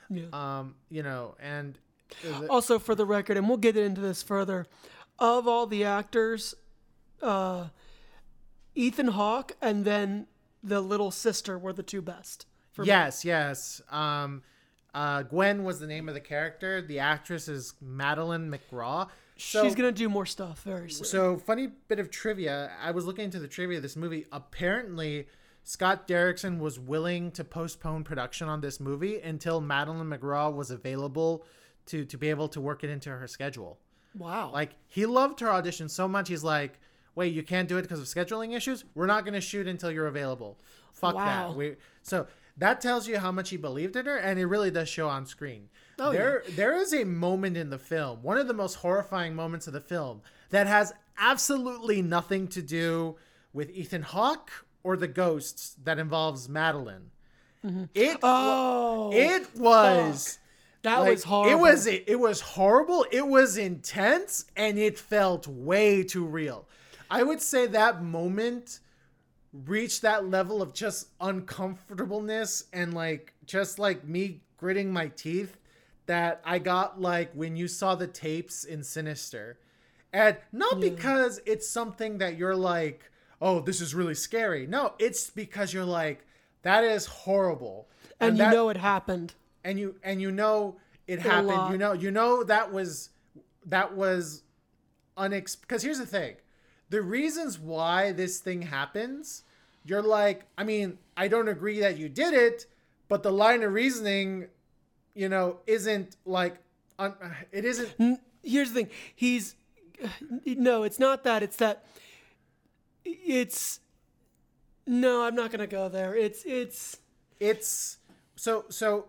[0.09, 0.23] Yeah.
[0.31, 1.77] Um, you know, and
[2.23, 4.65] the- also for the record, and we'll get into this further.
[5.19, 6.55] Of all the actors,
[7.21, 7.67] uh,
[8.75, 10.27] Ethan Hawke and then
[10.63, 12.45] the little sister were the two best.
[12.71, 12.87] For me.
[12.89, 13.81] yes, yes.
[13.89, 14.43] Um,
[14.97, 16.81] uh, Gwen was the name of the character.
[16.81, 19.07] The actress is Madeleine McGraw.
[19.37, 21.05] So, she's gonna do more stuff very soon.
[21.05, 22.71] So, funny bit of trivia.
[22.81, 24.25] I was looking into the trivia of this movie.
[24.31, 25.27] Apparently,
[25.63, 31.45] Scott Derrickson was willing to postpone production on this movie until Madeleine McGraw was available
[31.85, 33.77] to to be able to work it into her schedule.
[34.15, 34.49] wow.
[34.51, 36.79] Like he loved her audition so much, he's like,
[37.17, 38.85] "Wait, you can't do it because of scheduling issues.
[38.95, 40.57] We're not going to shoot until you're available."
[40.93, 41.25] Fuck Wow.
[41.49, 41.57] that.
[41.57, 42.27] We so
[42.57, 45.25] that tells you how much he believed in her, and it really does show on
[45.25, 45.69] screen.
[45.99, 49.65] Oh, there, there is a moment in the film, one of the most horrifying moments
[49.67, 53.15] of the film, that has absolutely nothing to do
[53.51, 54.51] with Ethan Hawke
[54.83, 57.09] or the ghosts that involves Madeleine.
[57.65, 57.85] Mm-hmm.
[57.95, 60.37] It, oh, it was.
[60.83, 61.51] that Like, was horrible.
[61.51, 63.05] It was it was horrible.
[63.11, 66.67] It was intense, and it felt way too real.
[67.09, 68.79] I would say that moment
[69.65, 75.57] reached that level of just uncomfortableness and like just like me gritting my teeth
[76.05, 79.57] that I got like when you saw the tapes in Sinister.
[80.13, 84.65] And not because it's something that you're like, oh, this is really scary.
[84.65, 86.25] No, it's because you're like,
[86.63, 87.87] that is horrible.
[88.19, 89.33] and you that- know it happened.
[89.63, 91.71] and you and you know it A happened lot.
[91.71, 93.09] you know you know that was
[93.65, 94.43] that was
[95.17, 96.35] unex because here's the thing
[96.89, 99.43] the reasons why this thing happens
[99.85, 102.65] you're like i mean i don't agree that you did it
[103.07, 104.47] but the line of reasoning
[105.13, 106.57] you know isn't like
[106.99, 107.15] un-
[107.51, 108.89] it isn't Here's the thing.
[109.15, 109.55] He's
[110.45, 111.43] no, it's not that.
[111.43, 111.85] It's that.
[113.03, 113.79] It's
[114.85, 115.23] no.
[115.23, 116.15] I'm not gonna go there.
[116.15, 116.97] It's it's
[117.39, 117.97] it's
[118.35, 119.05] so so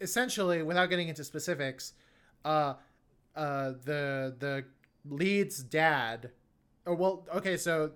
[0.00, 1.94] essentially without getting into specifics
[2.44, 2.74] uh
[3.34, 4.64] uh the the
[5.08, 6.30] lead's dad
[6.86, 7.92] oh well okay so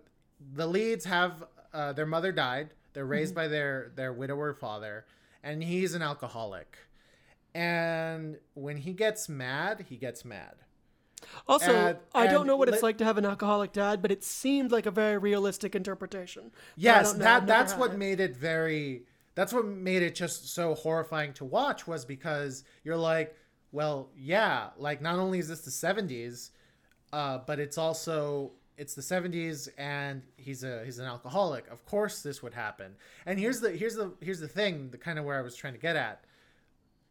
[0.55, 5.05] the leads have uh their mother died they're raised by their their widower father
[5.43, 6.77] and he's an alcoholic
[7.55, 10.55] and when he gets mad he gets mad
[11.49, 11.73] also.
[11.73, 14.23] And- I don't know what it's li- like to have an alcoholic dad, but it
[14.23, 16.53] seemed like a very realistic interpretation.
[16.77, 17.99] Yes, that that's what it.
[17.99, 22.97] made it very that's what made it just so horrifying to watch was because you're
[22.97, 23.37] like,
[23.71, 26.51] well, yeah, like not only is this the 70s,
[27.13, 31.69] uh, but it's also it's the 70s and he's a he's an alcoholic.
[31.69, 32.95] Of course this would happen.
[33.25, 35.73] And here's the here's the here's the thing, the kind of where I was trying
[35.73, 36.25] to get at.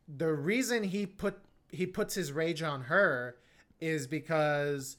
[0.08, 1.40] The reason he put
[1.72, 3.38] he puts his rage on her
[3.80, 4.98] is because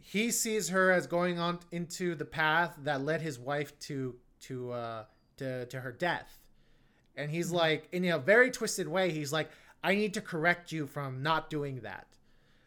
[0.00, 4.72] he sees her as going on into the path that led his wife to to
[4.72, 5.04] uh
[5.36, 6.38] to, to her death
[7.16, 9.50] and he's like in a very twisted way he's like
[9.84, 12.06] i need to correct you from not doing that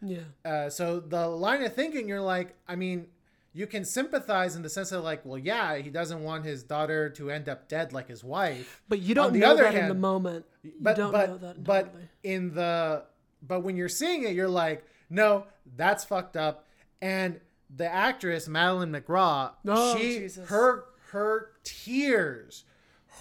[0.03, 0.19] Yeah.
[0.45, 3.07] uh, so the line of thinking you're like i mean
[3.53, 7.09] you can sympathize in the sense of like well yeah he doesn't want his daughter
[7.11, 9.87] to end up dead like his wife But you don't the know other that in
[9.87, 10.45] the moment.
[10.63, 11.63] You but don't but know that.
[11.63, 13.03] but in the
[13.41, 15.45] but when you're seeing it you're like no
[15.77, 16.65] that's fucked up
[17.01, 17.39] and
[17.75, 20.49] the actress madeleine mcgraw Oh, she Jesus.
[20.49, 22.65] her her tears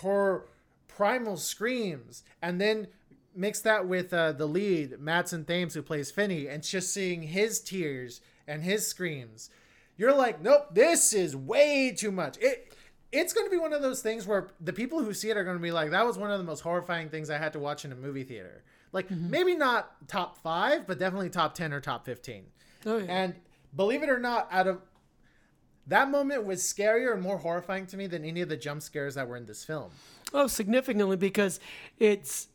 [0.03, 0.45] her
[0.88, 2.87] primal screams and then
[3.35, 7.61] mix that with uh, the lead Mason Thames who plays Finney and just seeing his
[7.61, 9.51] tears and his screams
[9.97, 12.75] you're like nope this is way too much it
[13.12, 15.45] it's going to be one of those things where the people who see it are
[15.45, 17.59] going to be like that was one of the most horrifying things i had to
[17.59, 19.31] watch in a movie theater like Mm-hmm.
[19.31, 22.45] maybe not top 5 but definitely top 10 or top 15
[22.87, 23.05] Oh, yeah.
[23.09, 23.35] and
[23.77, 24.81] believe it or not out of
[25.87, 29.14] that moment was scarier and more horrifying to me than any of the jump scares
[29.14, 29.90] that were in this film
[30.35, 31.61] Oh, significantly because
[31.99, 32.49] it's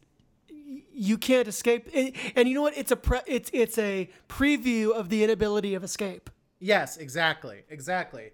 [0.93, 1.89] you can't escape.
[2.35, 2.77] And, you know what?
[2.77, 6.29] It's a pre- it's it's a preview of the inability of escape.
[6.59, 8.31] Yes, exactly, exactly.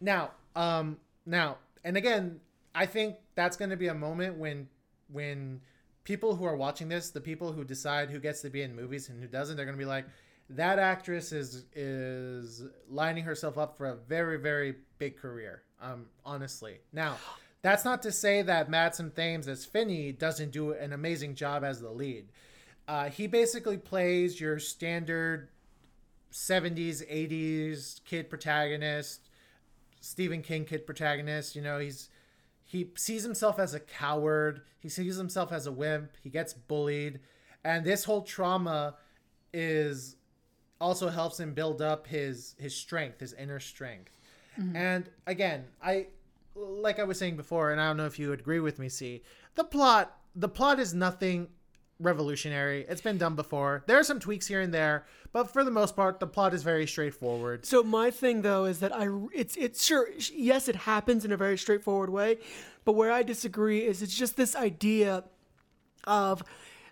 [0.00, 2.40] Now, um, now, and again,
[2.74, 4.68] I think that's going to be a moment when
[5.12, 5.60] when
[6.04, 9.08] people who are watching this, the people who decide who gets to be in movies
[9.08, 10.06] and who doesn't, they're going to be like,
[10.50, 15.62] that actress is is lining herself up for a very very big career.
[15.80, 17.16] Um, honestly, now.
[17.62, 21.80] That's not to say that Mason Thames as Finney doesn't do an amazing job as
[21.80, 22.26] the lead.
[22.86, 25.48] Uh, he basically plays your standard
[26.32, 29.28] 70s, 80s kid protagonist,
[30.00, 31.56] Stephen King kid protagonist.
[31.56, 32.08] You know, he's
[32.64, 34.62] he sees himself as a coward.
[34.78, 36.12] He sees himself as a wimp.
[36.22, 37.20] He gets bullied,
[37.64, 38.96] and this whole trauma
[39.52, 40.16] is
[40.80, 44.12] also helps him build up his his strength, his inner strength.
[44.58, 44.76] Mm-hmm.
[44.76, 46.08] And again, I
[46.56, 49.22] like I was saying before, and I don't know if you agree with me, C,
[49.54, 51.48] the plot the plot is nothing
[51.98, 52.84] revolutionary.
[52.88, 53.82] It's been done before.
[53.86, 56.62] There are some tweaks here and there, but for the most part, the plot is
[56.62, 57.64] very straightforward.
[57.64, 61.36] So my thing though is that I it's it's sure yes it happens in a
[61.36, 62.38] very straightforward way,
[62.84, 65.24] but where I disagree is it's just this idea
[66.04, 66.42] of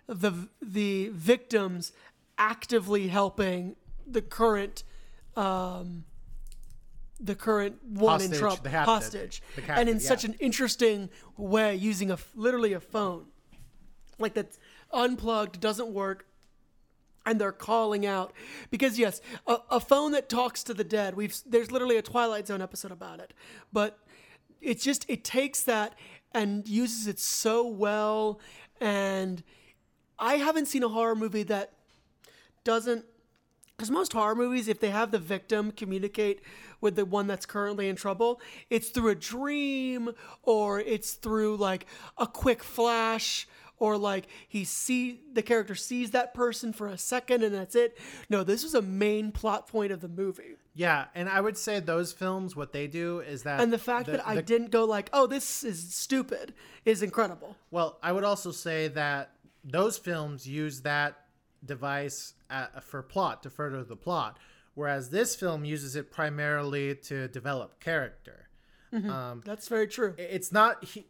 [0.07, 1.91] the the victims
[2.37, 3.75] actively helping
[4.05, 4.83] the current
[5.35, 6.03] um
[7.19, 8.71] the current one Hostage, in captive.
[8.71, 10.01] hostage and in yeah.
[10.01, 13.25] such an interesting way using a literally a phone
[14.19, 14.59] like that's
[14.91, 16.25] unplugged doesn't work
[17.25, 18.33] and they're calling out
[18.69, 22.47] because yes a, a phone that talks to the dead we've there's literally a twilight
[22.47, 23.33] zone episode about it
[23.71, 23.99] but
[24.61, 25.95] it's just it takes that
[26.33, 28.39] and uses it so well
[28.81, 29.41] and
[30.19, 31.71] i haven't seen a horror movie that
[32.65, 33.05] doesn't
[33.75, 36.41] because most horror movies if they have the victim communicate
[36.81, 40.11] with the one that's currently in trouble it's through a dream
[40.43, 41.85] or it's through like
[42.17, 47.43] a quick flash or like he see the character sees that person for a second
[47.43, 47.97] and that's it
[48.29, 51.79] no this was a main plot point of the movie Yeah, and I would say
[51.79, 55.09] those films, what they do is that, and the fact that I didn't go like,
[55.13, 57.55] "Oh, this is stupid," is incredible.
[57.71, 59.31] Well, I would also say that
[59.63, 61.24] those films use that
[61.65, 64.37] device uh for plot to further the plot,
[64.73, 68.47] whereas this film uses it primarily to develop character.
[68.93, 70.13] Um, That's very true.
[70.17, 71.05] it's not he,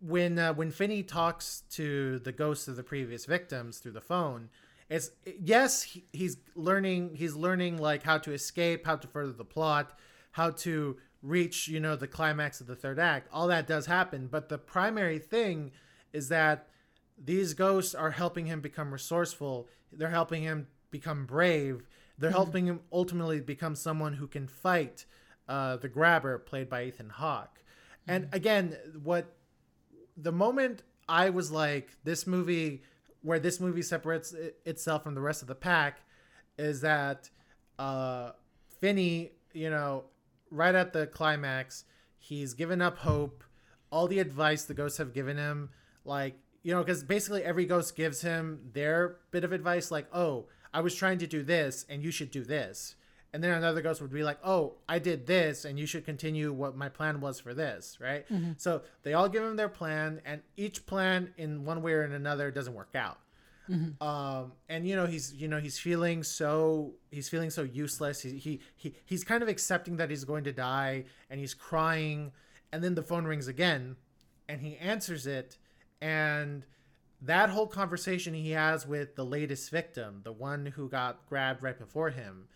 [0.00, 4.48] when uh, when Finney talks to the ghosts of the previous victims through the phone.
[4.88, 7.16] It's yes, he, he's learning.
[7.16, 9.98] He's learning like how to escape, how to further the plot,
[10.32, 13.28] how to reach you know the climax of the third act.
[13.32, 15.72] All that does happen, but the primary thing
[16.12, 16.68] is that
[17.22, 19.68] these ghosts are helping him become resourceful.
[19.92, 21.86] They're helping him become brave.
[22.18, 25.04] They're helping him ultimately become someone who can fight
[25.48, 27.62] uh, the grabber, played by Ethan Hawke.
[28.06, 29.34] And again, what
[30.16, 32.82] the moment I was like, this movie,
[33.22, 36.00] where this movie separates itself from the rest of the pack,
[36.58, 37.28] is that
[37.78, 38.32] uh,
[38.80, 40.04] Finney, you know,
[40.50, 41.84] right at the climax,
[42.18, 43.44] he's given up hope.
[43.90, 45.70] All the advice the ghosts have given him,
[46.04, 50.46] like, you know, because basically every ghost gives him their bit of advice, like, oh,
[50.74, 52.96] I was trying to do this and you should do this.
[53.32, 56.52] And then another ghost would be like, oh, I did this and you should continue
[56.52, 58.26] what my plan was for this, right?
[58.56, 62.10] So they all give him their plan, and each plan in one way or in
[62.10, 63.18] another doesn't work out.
[64.00, 68.22] Um and you know he's you know he's feeling so he's feeling so useless.
[68.22, 72.32] He, he he he's kind of accepting that he's going to die and he's crying.
[72.72, 73.96] And then the phone rings again
[74.48, 75.58] and he answers it
[76.00, 76.64] and
[77.22, 81.78] that whole conversation he has with the latest victim the one who got grabbed right
[81.78, 82.46] before him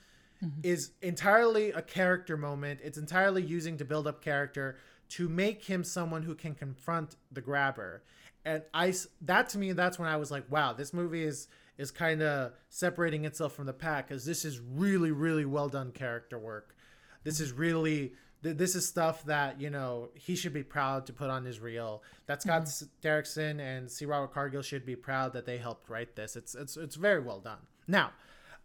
[0.44, 0.60] mm-hmm.
[0.62, 2.80] is entirely a character moment.
[2.82, 4.76] It's entirely using to build up character
[5.10, 8.02] to make him someone who can confront the grabber.
[8.44, 11.48] And I that to me that's when I was like, wow, this movie is
[11.78, 15.92] is kind of separating itself from the pack because this is really really well done
[15.92, 16.74] character work.
[17.22, 21.12] This is really th- this is stuff that you know he should be proud to
[21.12, 22.02] put on his reel.
[22.26, 24.06] That Scott S Derrickson and C.
[24.06, 26.36] Robert Cargill should be proud that they helped write this.
[26.36, 27.58] It's it's it's very well done.
[27.86, 28.12] Now,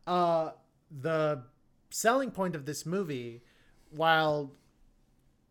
[0.08, 0.52] uh,
[0.92, 1.44] the
[1.90, 3.42] selling point of this movie,
[3.90, 4.54] while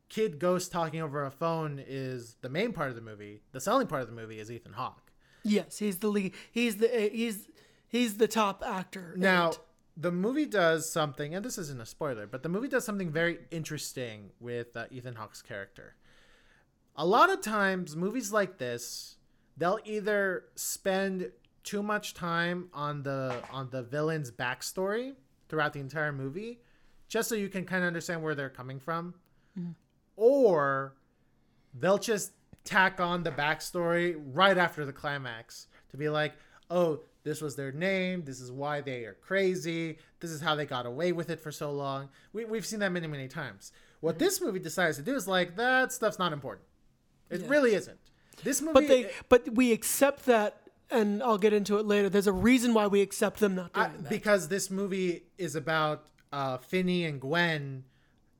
[0.09, 3.43] kid ghost talking over a phone is the main part of the movie.
[3.53, 5.13] The selling part of the movie is Ethan Hawke.
[5.43, 6.33] Yes, he's the lead.
[6.51, 7.49] He's the uh, he's
[7.89, 9.15] he's the top actor.
[9.17, 9.53] Now.
[9.97, 13.39] The movie does something, and this isn't a spoiler, but the movie does something very
[13.51, 15.95] interesting with uh, Ethan Hawke's character.
[16.97, 19.17] A lot of times, movies like this,
[19.57, 21.31] they'll either spend
[21.63, 25.15] too much time on the on the villain's backstory
[25.49, 26.61] throughout the entire movie,
[27.09, 29.15] just so you can kind of understand where they're coming from,
[30.17, 30.95] or
[31.79, 32.33] they'll just
[32.65, 36.33] tack on the backstory right after the climax to be like,
[36.71, 38.23] oh, this was their name.
[38.25, 39.99] This is why they are crazy.
[40.21, 42.11] This is how they got away with it for so long.
[42.33, 43.73] We, we've seen that many, many times.
[44.01, 46.67] What this movie decides to do is like, that stuff's not important.
[47.31, 47.99] It really isn't.
[48.43, 48.75] This movie.
[48.75, 50.61] But they, but we accept that,
[50.91, 52.09] and I'll get into it later.
[52.11, 54.09] There's a reason why we accept them not doing I- that.
[54.09, 57.85] because this movie is about uh, Finney and Gwen.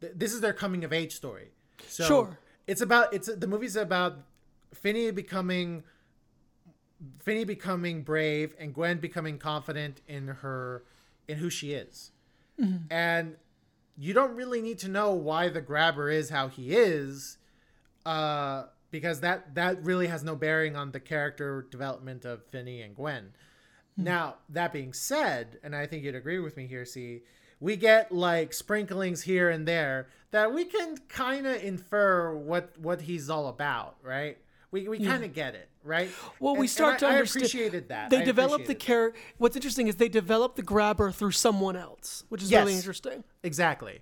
[0.01, 1.49] Th- This is their coming of age story.
[1.89, 2.39] So Sure.
[2.67, 4.19] It's about it's the movie's about
[4.75, 5.85] Finney becoming
[7.23, 10.85] Finney becoming brave and Gwen becoming confident in her
[11.29, 12.13] in who she is.
[12.61, 12.93] Mm-hmm.
[12.93, 13.37] And
[13.97, 17.39] you don't really need to know why the grabber is how he is
[18.05, 22.95] uh because that that really has no bearing on the character development of Finney and
[22.95, 23.33] Gwen.
[23.97, 27.23] Now, that being said, and I think you'd agree with me here, C,
[27.61, 33.03] we get like sprinklings here and there that we can kind of infer what what
[33.03, 34.39] he's all about, right?
[34.75, 36.11] We, we kind of get it, right?
[36.41, 37.45] Well, we start and to I, understand.
[37.45, 38.11] I appreciated that.
[38.11, 39.21] They I develop the character.
[39.39, 43.23] What's interesting is they develop the grabber through someone else, which is really interesting.
[43.45, 44.01] exactly.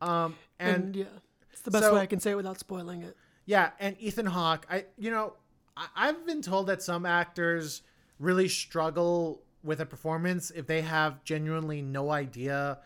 [0.00, 1.04] Um, and, And, yeah,
[1.50, 3.16] it's the best so- way I can say it without spoiling it.
[3.44, 5.32] Yeah, and Ethan Hawke, I you know,
[5.76, 7.82] I, I've been told that some actors
[8.20, 12.78] really struggle with a performance if they have genuinely no idea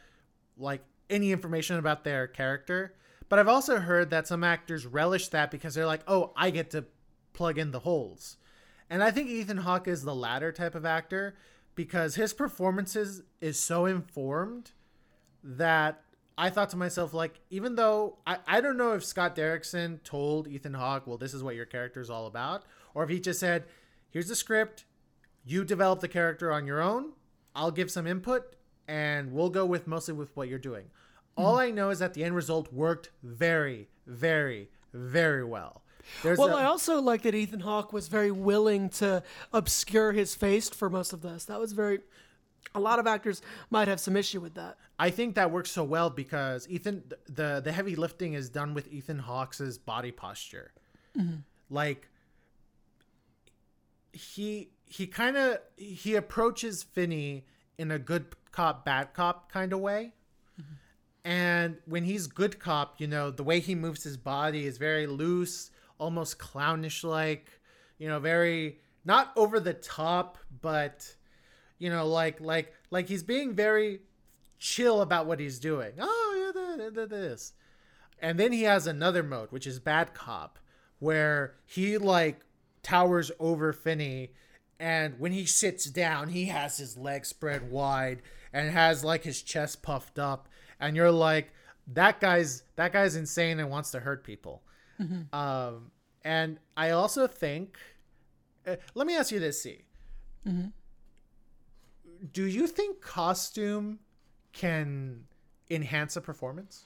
[0.56, 2.94] like any information about their character.
[3.28, 6.70] But I've also heard that some actors relish that because they're like, "Oh, I get
[6.70, 6.84] to
[7.32, 8.36] plug in the holes."
[8.90, 11.34] And I think Ethan Hawke is the latter type of actor
[11.74, 14.72] because his performances is so informed
[15.42, 16.02] that
[16.36, 20.48] I thought to myself, like, even though I, I don't know if Scott Derrickson told
[20.48, 22.64] Ethan Hawke, well, this is what your character is all about,
[22.94, 23.64] or if he just said,
[24.10, 24.84] here's the script,
[25.44, 27.12] you develop the character on your own,
[27.54, 28.56] I'll give some input,
[28.88, 30.84] and we'll go with mostly with what you're doing.
[30.84, 31.42] Mm-hmm.
[31.42, 35.81] All I know is that the end result worked very, very, very well.
[36.22, 39.22] There's Well, a- I also like that Ethan Hawke was very willing to
[39.52, 41.44] obscure his face for most of this.
[41.46, 42.00] That was very.
[42.74, 44.78] A lot of actors might have some issue with that.
[44.98, 48.90] I think that works so well because Ethan the the heavy lifting is done with
[48.90, 50.72] Ethan Hawke's body posture.
[51.18, 51.38] Mm-hmm.
[51.68, 52.08] Like
[54.12, 57.44] he he kind of he approaches Finney
[57.78, 60.12] in a good cop bad cop kind of way.
[60.60, 60.74] Mm-hmm.
[61.24, 65.06] And when he's good cop, you know, the way he moves his body is very
[65.06, 65.70] loose,
[66.02, 67.48] almost clownish like,
[67.98, 71.14] you know, very not over the top, but
[71.78, 74.00] you know, like like like he's being very
[74.58, 75.92] chill about what he's doing.
[75.98, 77.52] Oh, yeah, th- th- this.
[78.20, 80.58] And then he has another mode, which is bad cop,
[80.98, 82.40] where he like
[82.82, 84.32] towers over Finney
[84.80, 88.22] and when he sits down, he has his legs spread wide
[88.52, 90.48] and has like his chest puffed up
[90.80, 91.52] and you're like
[91.86, 94.62] that guy's that guy's insane and wants to hurt people.
[95.32, 95.90] Um
[96.24, 97.78] and I also think
[98.66, 99.82] uh, let me ask you this, C.
[102.32, 103.98] Do you think costume
[104.52, 105.24] can
[105.68, 106.84] enhance a performance?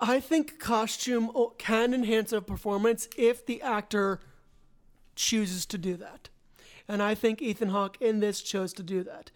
[0.00, 4.20] I think costume can enhance a performance if the actor
[5.16, 6.28] chooses to do that.
[6.86, 9.30] And I think Ethan Hawke in this chose to do that.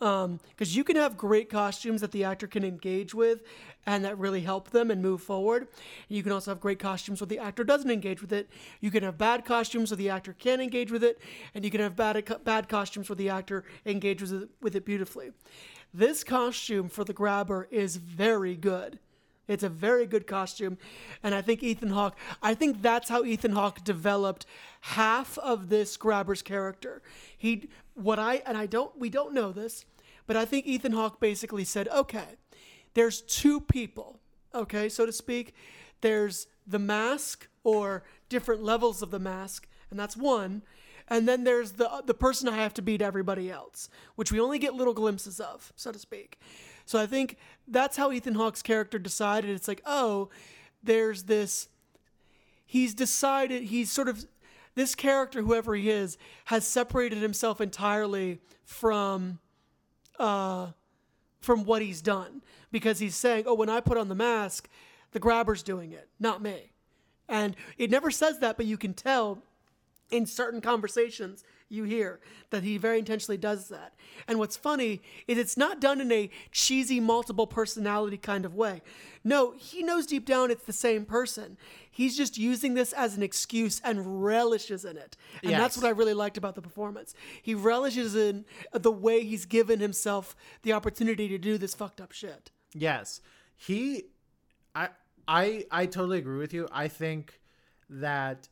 [0.00, 3.42] Um, because you can have great costumes that the actor can engage with
[3.86, 5.68] and that really help them and move forward.
[6.08, 8.50] You can also have great costumes where the actor doesn't engage with it.
[8.80, 11.20] You can have bad costumes where the actor can engage with it.
[11.54, 14.84] And you can have bad, bad costumes where the actor engages with it, with it
[14.84, 15.30] beautifully.
[15.92, 18.98] This costume for the grabber is very good.
[19.46, 20.78] It's a very good costume,
[21.22, 22.16] and I think Ethan Hawke.
[22.42, 24.46] I think that's how Ethan Hawke developed
[24.80, 27.02] half of this grabber's character.
[27.36, 29.84] He, what I and I don't, we don't know this,
[30.26, 32.36] but I think Ethan Hawke basically said, okay,
[32.94, 34.20] there's two people,
[34.54, 35.54] okay, so to speak.
[36.00, 40.62] There's the mask or different levels of the mask, and that's one.
[41.08, 44.40] And then there's the uh, the person I have to beat everybody else, which we
[44.40, 46.38] only get little glimpses of, so to speak.
[46.86, 47.36] So I think
[47.68, 49.50] that's how Ethan Hawke's character decided.
[49.50, 50.30] It's like, oh,
[50.82, 51.68] there's this.
[52.64, 54.24] He's decided he's sort of
[54.74, 59.38] this character, whoever he is, has separated himself entirely from
[60.18, 60.68] uh,
[61.40, 64.68] from what he's done because he's saying, "Oh, when I put on the mask,
[65.12, 66.72] the grabber's doing it, not me."
[67.28, 69.42] And it never says that, but you can tell
[70.10, 71.44] in certain conversations
[71.74, 72.20] you hear
[72.50, 73.94] that he very intentionally does that.
[74.26, 78.80] And what's funny is it's not done in a cheesy multiple personality kind of way.
[79.24, 81.56] No, he knows deep down it's the same person.
[81.90, 85.16] He's just using this as an excuse and relishes in it.
[85.42, 87.14] And that's what I really liked about the performance.
[87.42, 92.12] He relishes in the way he's given himself the opportunity to do this fucked up
[92.12, 92.50] shit.
[92.74, 93.20] Yes.
[93.56, 94.04] He
[94.74, 94.88] I
[95.26, 96.68] I I totally agree with you.
[96.72, 97.40] I think
[97.88, 98.48] that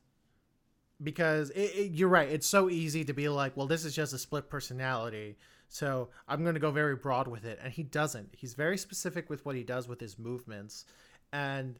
[1.02, 2.28] because it, it, you're right.
[2.28, 5.36] It's so easy to be like, well, this is just a split personality.
[5.68, 7.58] So I'm going to go very broad with it.
[7.62, 8.34] And he doesn't.
[8.36, 10.84] He's very specific with what he does with his movements.
[11.32, 11.78] And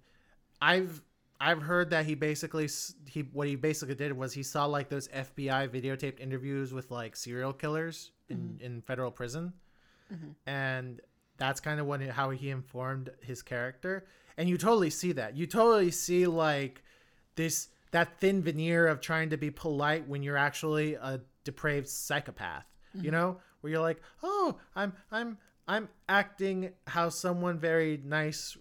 [0.61, 1.03] I've
[1.43, 2.69] I've heard that he basically
[3.07, 7.17] he what he basically did was he saw like those FBI videotaped interviews with like
[7.17, 8.65] serial killers in mm-hmm.
[8.65, 9.53] in federal prison,
[10.13, 10.31] mm-hmm.
[10.47, 11.01] and
[11.39, 14.07] that's kind of when how he informed his character.
[14.37, 15.37] And you totally see that.
[15.37, 16.85] You totally see like
[17.35, 22.65] this that thin veneer of trying to be polite when you're actually a depraved psychopath.
[22.95, 28.55] You know, where you're like, oh, I'm I'm I'm acting how someone very nice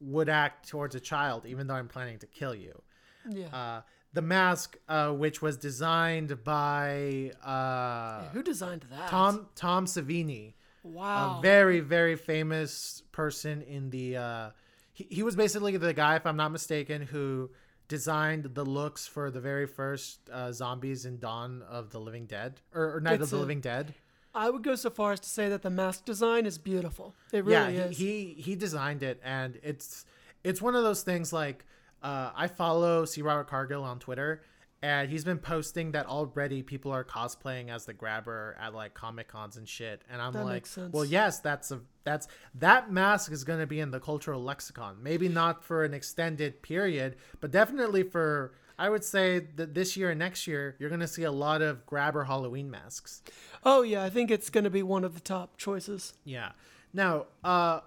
[0.00, 2.82] would act towards a child, even though I'm planning to kill you.
[3.30, 3.46] Yeah.
[3.46, 3.80] Uh,
[4.12, 9.08] the mask, uh, which was designed by uh, Who designed that?
[9.08, 10.52] Tom Tom Savini,
[10.82, 11.38] Wow.
[11.38, 14.16] a very very famous person in the.
[14.18, 14.50] Uh,
[14.92, 17.50] he he was basically the guy, if I'm not mistaken, who
[17.92, 22.58] designed the looks for the very first uh, zombies in Dawn of the Living Dead
[22.74, 23.92] or, or Night It's of the a- Living Dead.
[24.34, 27.14] I would go so far as to say that the mask design is beautiful.
[27.32, 27.98] It yeah, really he, is.
[27.98, 30.06] he he designed it, and it's
[30.42, 31.66] it's one of those things like
[32.02, 33.20] uh, I follow C.
[33.20, 34.40] Robert Cargill on Twitter,
[34.82, 39.28] and he's been posting that already people are cosplaying as the Grabber at like comic
[39.28, 42.26] cons and shit, and I'm That like, well, yes, that's a that's
[42.56, 44.96] that mask is going to be in the cultural lexicon.
[45.02, 48.54] Maybe not for an extended period, but definitely for.
[48.78, 51.62] I would say that this year and next year, you're going to see a lot
[51.62, 53.22] of grabber Halloween masks.
[53.64, 56.14] oh yeah, I think it's going to be one of the top choices.
[56.24, 56.52] Yeah.
[56.92, 57.80] Now, uh,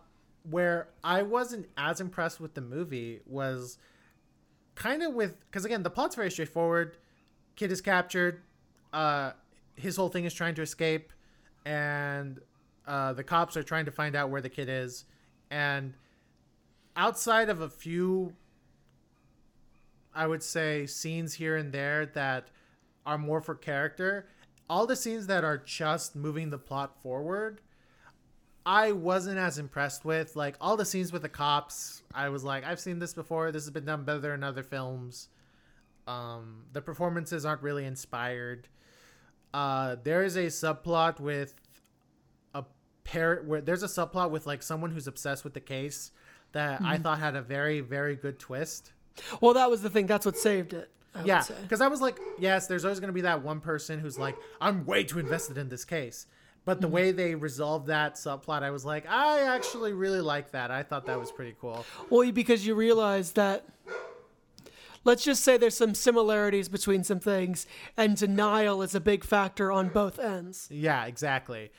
[0.49, 3.77] where I wasn't as impressed with the movie was
[4.75, 6.97] kind of with because again the plot's very straightforward.
[7.55, 8.41] Kid is captured.
[8.93, 9.31] Uh,
[9.75, 11.11] his whole thing is trying to escape,
[11.65, 12.39] and
[12.87, 15.05] uh, the cops are trying to find out where the kid is.
[15.49, 15.93] And
[16.95, 18.33] outside of a few,
[20.13, 22.49] I would say scenes here and there that
[23.05, 24.27] are more for character,
[24.69, 27.61] all the scenes that are just moving the plot forward
[28.65, 30.35] I wasn't as impressed with.
[30.35, 33.51] Like all the scenes with the cops, I was like, I've seen this before.
[33.51, 35.29] This has been done better in other films.
[36.07, 38.67] Um, the performances aren't really inspired.
[39.53, 41.55] Uh, there is a subplot with
[42.53, 42.63] a
[43.03, 46.11] pair where there's a subplot with like someone who's obsessed with the case
[46.51, 48.93] that I thought had a very very good twist.
[49.41, 50.07] Well, that was the thing.
[50.07, 50.89] That's what saved it.
[51.13, 53.99] I Yeah, because I was like, yes, there's always going to be that one person
[53.99, 56.27] who's like, I'm way too invested in this case.
[56.65, 56.81] But Mm-hmm.
[56.81, 60.71] the way they resolved that subplot, I was like, I actually really like that.
[60.71, 61.85] I thought that was pretty cool.
[62.09, 63.65] Well, because you realize that.
[65.03, 69.71] Let's just say there's some similarities between some things, and denial is a big factor
[69.71, 70.67] on both ends.
[70.71, 71.71] Yeah, exactly.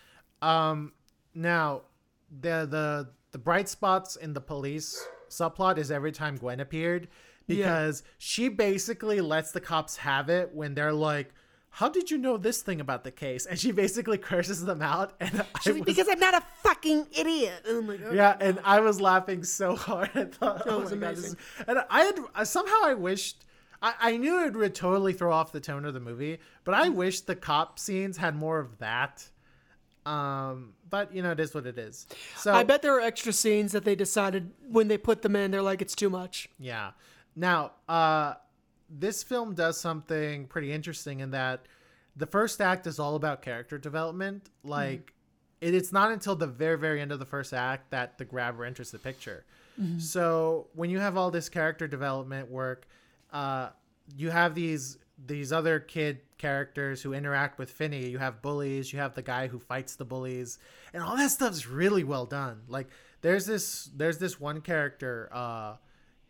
[0.42, 0.92] Um,
[1.34, 1.82] now,
[2.30, 7.08] the the the bright spots in the police subplot is every time Gwen appeared
[7.48, 11.34] because she basically lets the cops have it when they're like,
[11.76, 15.12] "How did you know this thing about the case?" And she basically curses them out.
[15.20, 17.64] And I was, because I'm not a fucking idiot.
[17.68, 18.12] And I'm like, oh.
[18.12, 20.10] yeah, and I was laughing so hard.
[20.14, 21.32] I thought, That oh was God, amazing.
[21.32, 21.36] is-
[21.68, 23.44] and I had somehow I wished.
[23.82, 26.88] I, I knew it would totally throw off the tone of the movie, but I
[26.88, 29.28] wish the cop scenes had more of that.
[30.06, 32.06] Um, but you know, it is what it is.
[32.36, 35.50] So I bet there are extra scenes that they decided when they put them in,
[35.50, 36.48] they're like, it's too much.
[36.58, 36.92] Yeah.
[37.34, 38.34] Now, uh,
[38.88, 41.66] this film does something pretty interesting in that
[42.16, 44.48] the first act is all about character development.
[44.62, 45.12] Like,
[45.60, 48.64] it, it's not until the very, very end of the first act that the grabber
[48.64, 49.44] enters the picture.
[49.98, 52.86] So when you have all this character development work,
[53.30, 53.70] uh,
[54.16, 58.08] you have these these other kid characters who interact with Finney.
[58.08, 58.92] You have bullies.
[58.92, 60.58] You have the guy who fights the bullies,
[60.94, 62.62] and all that stuff's really well done.
[62.68, 62.88] Like
[63.20, 65.28] there's this there's this one character.
[65.30, 65.76] Uh,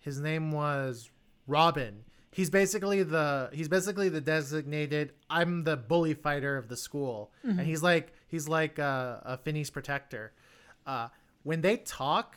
[0.01, 1.09] his name was
[1.47, 2.03] Robin.
[2.37, 7.61] He's basically the he's basically the designated I'm the bully fighter of the school, and
[7.61, 10.35] he's like he's like uh, a Finney's protector.
[10.87, 11.09] Uh,
[11.45, 12.37] when they talk,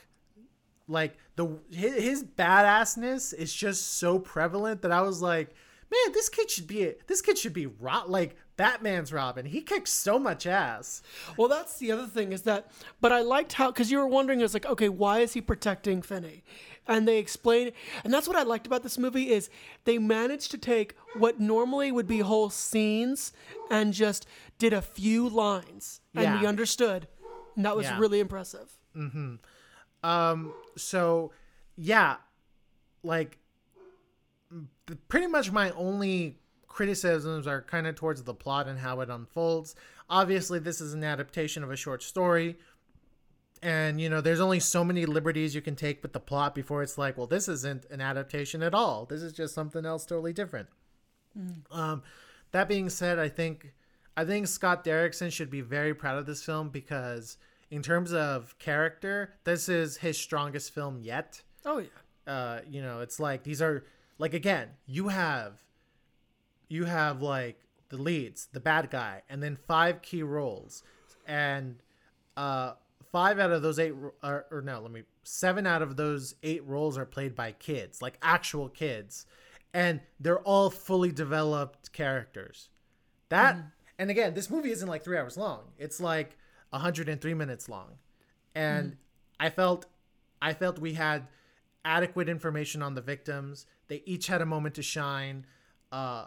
[0.88, 5.54] like the his, his badassness is just so prevalent that I was like,
[5.92, 9.46] man, this kid should be this kid should be ro- like Batman's Robin.
[9.46, 11.02] He kicks so much ass.
[11.38, 12.72] Well, that's the other thing is that,
[13.02, 16.02] but I liked how, because you were wondering, it's like, okay, why is he protecting
[16.02, 16.44] Finney?
[16.88, 17.72] And they explain,
[18.04, 19.50] and that's what I liked about this movie is
[19.84, 23.32] they managed to take what normally would be whole scenes
[23.70, 24.26] and just
[24.58, 26.40] did a few lines, and Yeah.
[26.42, 27.08] we understood,
[27.56, 28.00] and that was Yeah.
[28.00, 28.72] really impressive.
[28.96, 29.36] mm-hmm
[30.04, 31.32] Um, so
[31.76, 32.18] yeah,
[33.04, 33.38] like
[35.08, 39.76] pretty much my only criticisms are kind of towards the plot and how it unfolds.
[40.10, 42.58] Obviously, this is an adaptation of a short story.
[43.62, 46.82] And you know, there's only so many liberties you can take with the plot before
[46.82, 49.06] it's like, well, this isn't an adaptation at all.
[49.06, 50.70] This is just something else totally different.
[51.72, 52.04] Um,
[52.52, 53.74] that being said, I think
[54.18, 57.38] I think Scott Derrickson should be very proud of this film because
[57.72, 61.42] in terms of character, this is his strongest film yet.
[61.66, 62.32] Oh yeah.
[62.32, 63.86] Uh, you know, it's like these are
[64.18, 65.64] like again, you have
[66.68, 70.84] you have like the leads, the bad guy, and then five key roles,
[71.28, 71.82] and
[72.38, 72.74] uh,
[73.12, 73.94] five out of those eight,
[74.24, 78.02] or, or no, let me, seven out of those eight roles are played by kids,
[78.02, 79.26] like actual kids,
[79.74, 82.70] and they're all fully developed characters.
[83.30, 83.58] That,
[83.98, 86.38] and again, this movie isn't like three hours long; it's like
[86.72, 87.98] 103 minutes long,
[88.56, 88.98] and
[89.40, 89.86] I felt,
[90.42, 91.28] I felt we had
[91.86, 93.66] adequate information on the victims.
[93.88, 95.46] They each had a moment to shine.
[95.92, 96.26] Uh,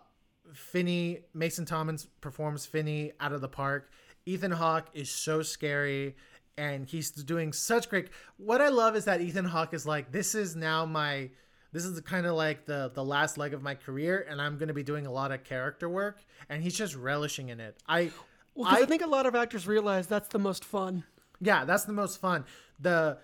[0.53, 3.91] Finney Mason Thames performs Finney out of the park.
[4.27, 6.17] Ethan Hawke is so scary
[6.59, 10.35] and he's doing such great what I love is that Ethan Hawke is like this
[10.35, 11.31] is now my
[11.73, 14.69] this is kind of like the the last leg of my career and I'm going
[14.69, 17.77] to be doing a lot of character work and he's just relishing in it.
[17.89, 18.11] I
[18.55, 21.05] Well, 'cause I, think a lot of actors realize that's the most fun.
[21.41, 22.45] yeah, that's the most fun.
[22.79, 23.19] The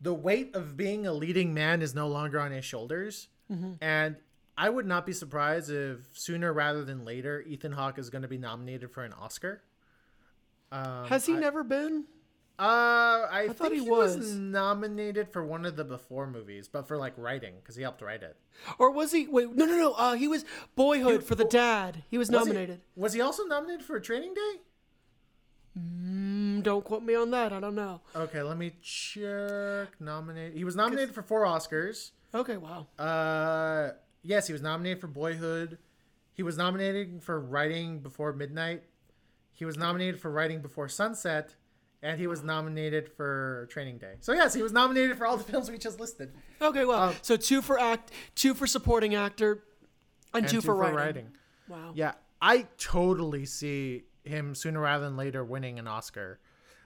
[0.00, 3.28] the weight of being a leading man is no longer on his shoulders.
[3.80, 4.16] And
[4.58, 8.28] I would not be surprised if sooner rather than later Ethan Hawke is going to
[8.28, 9.62] be nominated for an Oscar.
[10.72, 12.06] Um, Has he I- never been?
[12.58, 14.16] Uh, I, thought think he he was.
[14.16, 14.34] was.
[14.34, 18.22] nominated for one of the before movies, but for like writing because he helped write
[18.22, 18.36] it.
[18.78, 19.26] Or was he?
[19.26, 19.92] Wait, no, no, no.
[19.92, 20.44] Uh, he was
[20.74, 22.02] Boyhood for the dad.
[22.10, 22.80] He was Was he- nominated.
[22.94, 24.52] Was he also nominated for Training Day?
[25.78, 27.52] Mm, don't quote me on that.
[27.52, 28.00] I don't know.
[28.14, 30.00] Okay, let me check.
[30.00, 30.56] Nominated.
[30.56, 32.12] He was nominated for four Oscars.
[32.34, 32.86] Okay, wow.
[32.98, 33.90] Uh,
[34.22, 35.78] yes, he was nominated for Boyhood.
[36.32, 38.84] He was nominated for Writing Before Midnight.
[39.52, 41.54] He was nominated for Writing Before Sunset,
[42.06, 44.14] and he was nominated for Training Day.
[44.20, 46.32] So yes, he was nominated for all the films we just listed.
[46.62, 49.64] Okay, well, Um, so two for act, two for supporting actor,
[50.32, 51.32] and, two, for, writing.
[51.68, 51.92] Wow.
[51.94, 56.38] Yeah, I totally see him sooner rather than later winning an Oscar.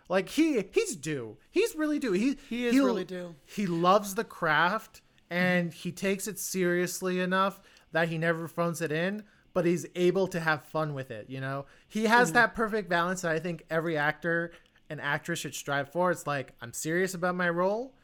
[0.08, 1.36] Like he he's due.
[1.50, 2.12] He's really due.
[2.12, 3.34] He He is really due.
[3.44, 7.60] He loves the craft and he takes it seriously enough
[7.92, 11.40] that he never phones it in, but he's able to have fun with it, you
[11.40, 11.66] know?
[11.88, 14.52] He has that perfect balance that I think every actor
[14.90, 16.10] and actress should strive for.
[16.10, 17.94] It's like I'm serious about my role,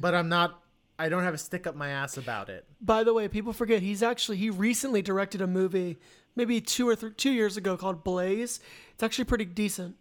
[0.00, 0.62] but I'm not
[0.98, 2.66] I don't have a stick up my ass about it.
[2.80, 5.98] By the way, people forget he's actually he recently directed a movie,
[6.36, 8.58] maybe two or three, two years ago called Blaze.
[8.94, 9.96] It's actually pretty decent.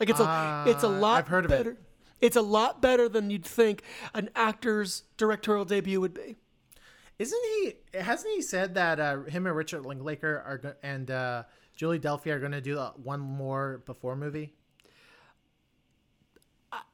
[0.00, 1.56] Like it's a it's a Ah, lot I've heard of it.
[1.58, 1.76] better.
[2.20, 3.82] It's a lot better than you'd think
[4.14, 6.36] an actor's directorial debut would be.
[7.18, 7.74] Isn't he?
[7.98, 11.42] Hasn't he said that uh, him and Richard Linklater are and uh,
[11.74, 14.52] Julie Delpy are going to do uh, one more before movie?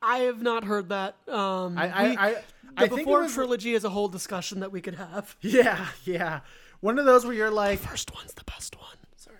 [0.00, 1.16] I have not heard that.
[1.28, 2.42] Um, I I we- I, the
[2.76, 5.36] I think before was, trilogy is a whole discussion that we could have.
[5.42, 6.40] Yeah, yeah.
[6.80, 8.96] One of those where you're like, First one's the best one.
[9.16, 9.36] Sorry.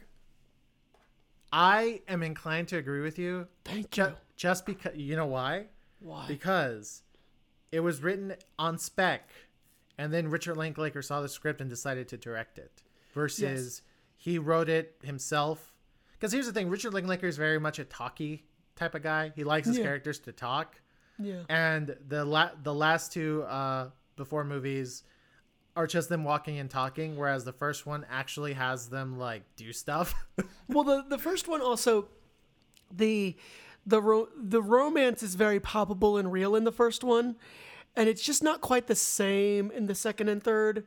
[1.53, 3.47] I am inclined to agree with you.
[3.65, 4.13] Thank ju- you.
[4.37, 5.67] Just because you know why?
[6.01, 6.27] Why?
[6.27, 7.03] Because
[7.71, 9.29] it was written on spec,
[9.99, 12.83] and then Richard Linklater saw the script and decided to direct it.
[13.15, 13.83] Versus
[14.17, 15.73] he wrote it himself.
[16.13, 18.45] Because here's the thing: Richard Linklater is very much a talky
[18.83, 19.33] type of guy.
[19.37, 19.85] He likes his Yeah.
[19.85, 20.81] characters to talk.
[21.19, 21.43] Yeah.
[21.49, 25.05] and the la- the last two uh before movies
[25.77, 29.73] are just them walking and talking whereas the first one actually has them like do
[29.73, 30.15] stuff
[30.69, 32.09] Well, the the first one also
[32.91, 33.37] the
[33.87, 37.37] the ro- the romance is very palpable and real in the first one,
[37.97, 40.87] and it's just not quite the same in the second and third.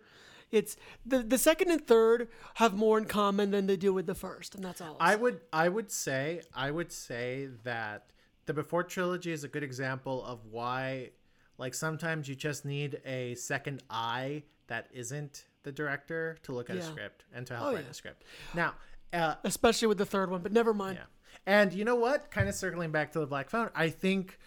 [0.51, 4.15] It's the the second and third have more in common than they do with the
[4.15, 4.95] first, and that's all.
[4.99, 8.11] i would i would say i would say that
[8.45, 11.09] the before trilogy is a good example of why
[11.57, 16.75] like sometimes you just need a second eye that isn't the director to look at
[16.75, 16.85] a Yeah.
[16.85, 17.91] script and to help Oh, write yeah.
[17.91, 18.23] a script
[18.53, 18.75] now
[19.13, 20.97] uh, especially with the third one, but never mind.
[20.99, 21.05] Yeah.
[21.45, 22.31] And you know what?
[22.31, 24.37] Kind of circling back to the Black Phone, I think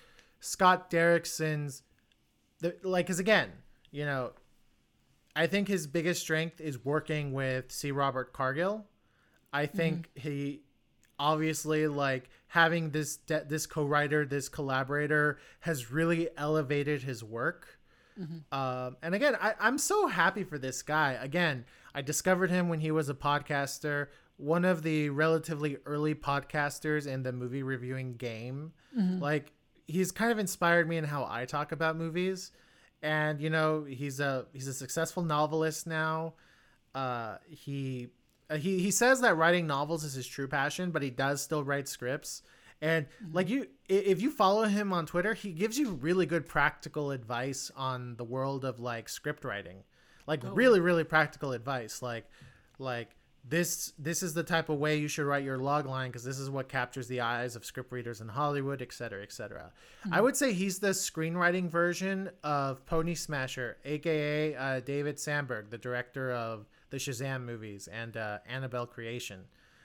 [0.40, 1.82] Scott Derrickson's,
[2.60, 3.50] the, like, because again,
[3.90, 4.32] you know,
[5.38, 7.92] I think his biggest strength is working with C.
[7.92, 8.84] Robert Cargill.
[9.52, 10.28] I think mm-hmm.
[10.28, 10.62] he
[11.16, 17.78] obviously like having this de- this co-writer, this collaborator has really elevated his work.
[18.20, 18.52] Mm-hmm.
[18.52, 21.16] Um, and again, I, I'm so happy for this guy.
[21.20, 21.64] Again,
[21.94, 24.08] I discovered him when he was a podcaster,
[24.38, 28.72] one of the relatively early podcasters in the movie reviewing game.
[28.98, 29.22] Mm-hmm.
[29.22, 29.52] Like,
[29.86, 32.50] he's kind of inspired me in how I talk about movies.
[33.02, 36.34] And you know, he's a he's a successful novelist now.
[36.94, 38.08] Uh, he
[38.50, 41.62] uh, he he says that writing novels is his true passion, but he does still
[41.62, 42.42] write scripts.
[42.80, 47.10] And like you, if you follow him on Twitter, he gives you really good practical
[47.10, 49.82] advice on the world of like script writing,
[50.26, 52.24] like really really practical advice, like
[52.78, 53.10] like
[53.48, 56.38] this this is the type of way you should write your log line because this
[56.38, 59.72] is what captures the eyes of script readers in Hollywood, et cetera, et cetera.
[60.12, 65.78] I would say he's the screenwriting version of Pony Smasher, aka uh, David Sandberg, the
[65.78, 69.44] director of the Shazam movies and uh, Annabelle Creation.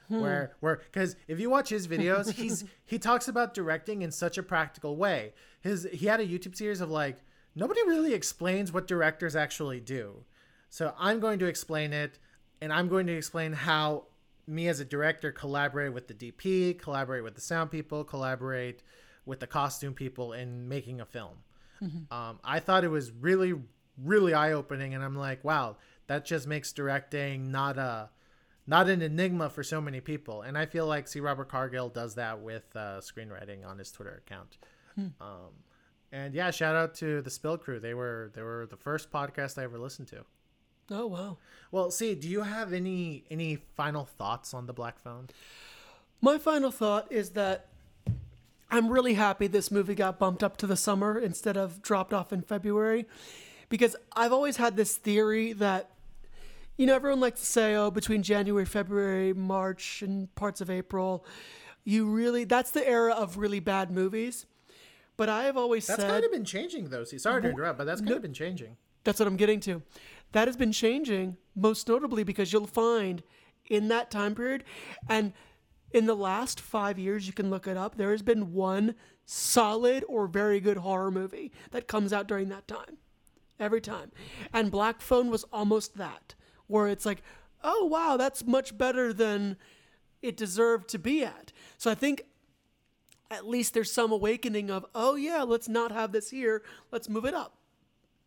[0.10, 4.38] Where, where, because if you watch his videos, he's he talks about directing in such
[4.38, 5.34] a practical way.
[5.62, 7.18] His he had a YouTube series of like
[7.56, 10.26] nobody really explains what directors actually do.
[10.70, 12.18] So I'm going to explain it,
[12.64, 14.06] and I'm going to explain how
[14.48, 18.82] me as a director collaborate with the DP, collaborate with the sound people, collaborate
[19.26, 21.38] with the costume people in making a film.
[22.12, 23.54] Um, I thought it was really,
[24.02, 25.76] really eye opening, and I'm like, wow,
[26.08, 28.10] that just makes directing not a
[28.66, 30.42] not an enigma for so many people.
[30.44, 31.20] And I feel like C.
[31.20, 34.58] Robert Cargill does that with uh, screenwriting on his Twitter account.
[35.20, 35.52] Um,
[36.14, 37.82] and yeah, shout out to the Spill Crew.
[37.82, 40.24] They were they were the first podcast I ever listened to.
[40.92, 41.38] Oh wow.
[41.72, 45.30] Well, C, do you have any any final thoughts on the Black Phone?
[46.22, 47.68] My final thought is that
[48.70, 52.32] I'm really happy this movie got bumped up to the summer instead of dropped off
[52.34, 53.06] in February
[53.70, 55.92] because I've always had this theory that
[56.78, 61.26] you know everyone likes to say oh between January, February, March and parts of April
[61.84, 64.46] you really that's the era of really bad movies.
[65.16, 67.04] But I have always That's said that's kind of been changing though.
[67.04, 68.78] See, sorry to interrupt, but that's kind of been changing.
[69.04, 69.82] That's what I'm getting to.
[70.34, 73.24] That has been changing, most notably because you'll find
[73.70, 74.66] in that time period,
[75.08, 75.32] and
[75.92, 80.04] in the last five years, you can look it up, there has been one solid
[80.10, 82.98] or very good horror movie that comes out during that time.
[83.60, 84.12] Every time.
[84.52, 86.34] And Black Phone was almost that,
[86.68, 87.22] where it's like,
[87.64, 89.56] oh, wow, that's much better than
[90.22, 91.54] it deserved to be at.
[91.78, 92.24] So I think
[93.30, 97.26] at least there's some awakening of, oh, yeah, let's not have this here, let's move
[97.26, 97.56] it up.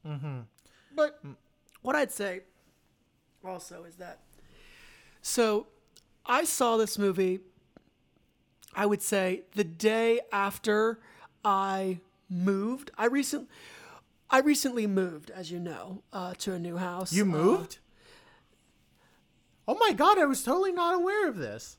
[0.07, 0.41] Mm-hmm.
[0.95, 1.35] But mm.
[1.87, 2.41] What I'd say
[3.45, 4.19] also is that
[5.23, 5.69] so
[6.27, 7.39] I saw this movie
[8.75, 10.99] I would say the day after
[11.45, 12.91] I moved.
[12.99, 13.49] I recent
[14.29, 17.13] I recently moved, as you know, uh, to a new house.
[17.13, 17.79] You Uh, moved?
[19.69, 21.79] oh my god, I was totally not aware of this.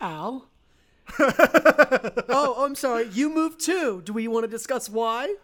[0.00, 0.48] Al.
[1.18, 3.08] oh, I'm sorry.
[3.12, 4.00] You moved too.
[4.04, 5.34] Do we want to discuss why?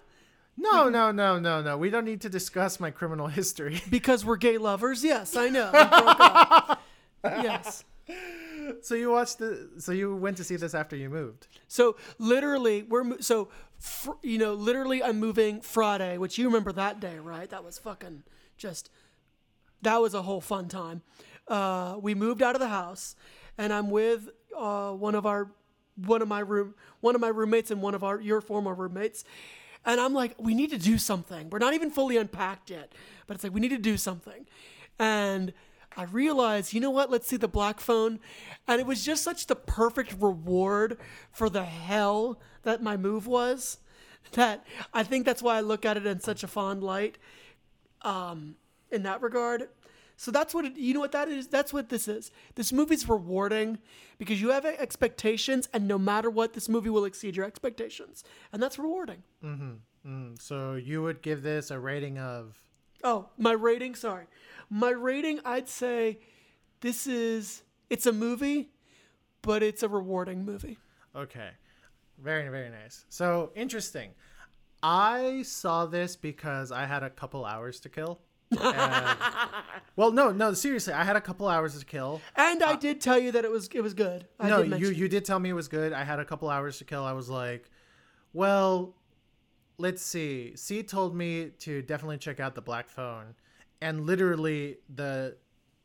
[0.60, 1.78] No, no, no, no, no.
[1.78, 3.82] We don't need to discuss my criminal history.
[3.90, 5.02] Because we're gay lovers.
[5.02, 5.70] Yes, I know.
[5.72, 6.82] We broke up.
[7.24, 7.84] yes.
[8.82, 11.46] so you watched the so you went to see this after you moved.
[11.66, 13.48] So literally, we're so
[13.78, 17.48] fr- you know, literally, I'm moving Friday, which you remember that day, right?
[17.48, 18.24] That was fucking
[18.58, 18.90] just
[19.82, 21.02] that was a whole fun time.
[21.48, 23.16] Uh, we moved out of the house,
[23.56, 25.50] and I'm with uh, one of our
[25.96, 29.24] one of my room one of my roommates and one of our your former roommates.
[29.84, 31.48] And I'm like, we need to do something.
[31.50, 32.92] We're not even fully unpacked yet,
[33.26, 34.46] but it's like we need to do something.
[34.98, 35.52] And
[35.96, 37.10] I realized, you know what?
[37.10, 38.20] Let's see the black phone.
[38.68, 40.98] And it was just such the perfect reward
[41.32, 43.78] for the hell that my move was
[44.32, 47.18] that I think that's why I look at it in such a fond light
[48.02, 48.56] um,
[48.90, 49.68] in that regard.
[50.20, 51.46] So that's what it, you know what that is.
[51.46, 52.30] That's what this is.
[52.54, 53.78] This movie's rewarding
[54.18, 58.62] because you have expectations, and no matter what, this movie will exceed your expectations, and
[58.62, 59.22] that's rewarding.
[59.42, 62.60] Mm, so you would give this a rating of
[63.02, 63.94] Oh, my rating.
[63.94, 64.26] Sorry,
[64.68, 65.40] my rating.
[65.42, 66.18] I'd say
[66.82, 68.68] this is it's a movie,
[69.40, 70.76] but it's a rewarding movie.
[71.16, 71.48] Okay.
[72.18, 73.06] Very, very nice.
[73.08, 74.10] So interesting.
[74.82, 78.20] I saw this because I had a couple hours to kill.
[78.50, 79.18] And-
[79.96, 82.20] well, no, no, seriously, I had a couple hours to kill.
[82.36, 84.26] And I uh, did tell you that it was it was good.
[84.38, 85.92] I no, you you did tell me it was good.
[85.92, 87.04] I had a couple hours to kill.
[87.04, 87.70] I was like,
[88.32, 88.94] well,
[89.78, 90.54] let's see.
[90.56, 93.34] C told me to definitely check out the Black Phone,
[93.80, 95.36] and literally the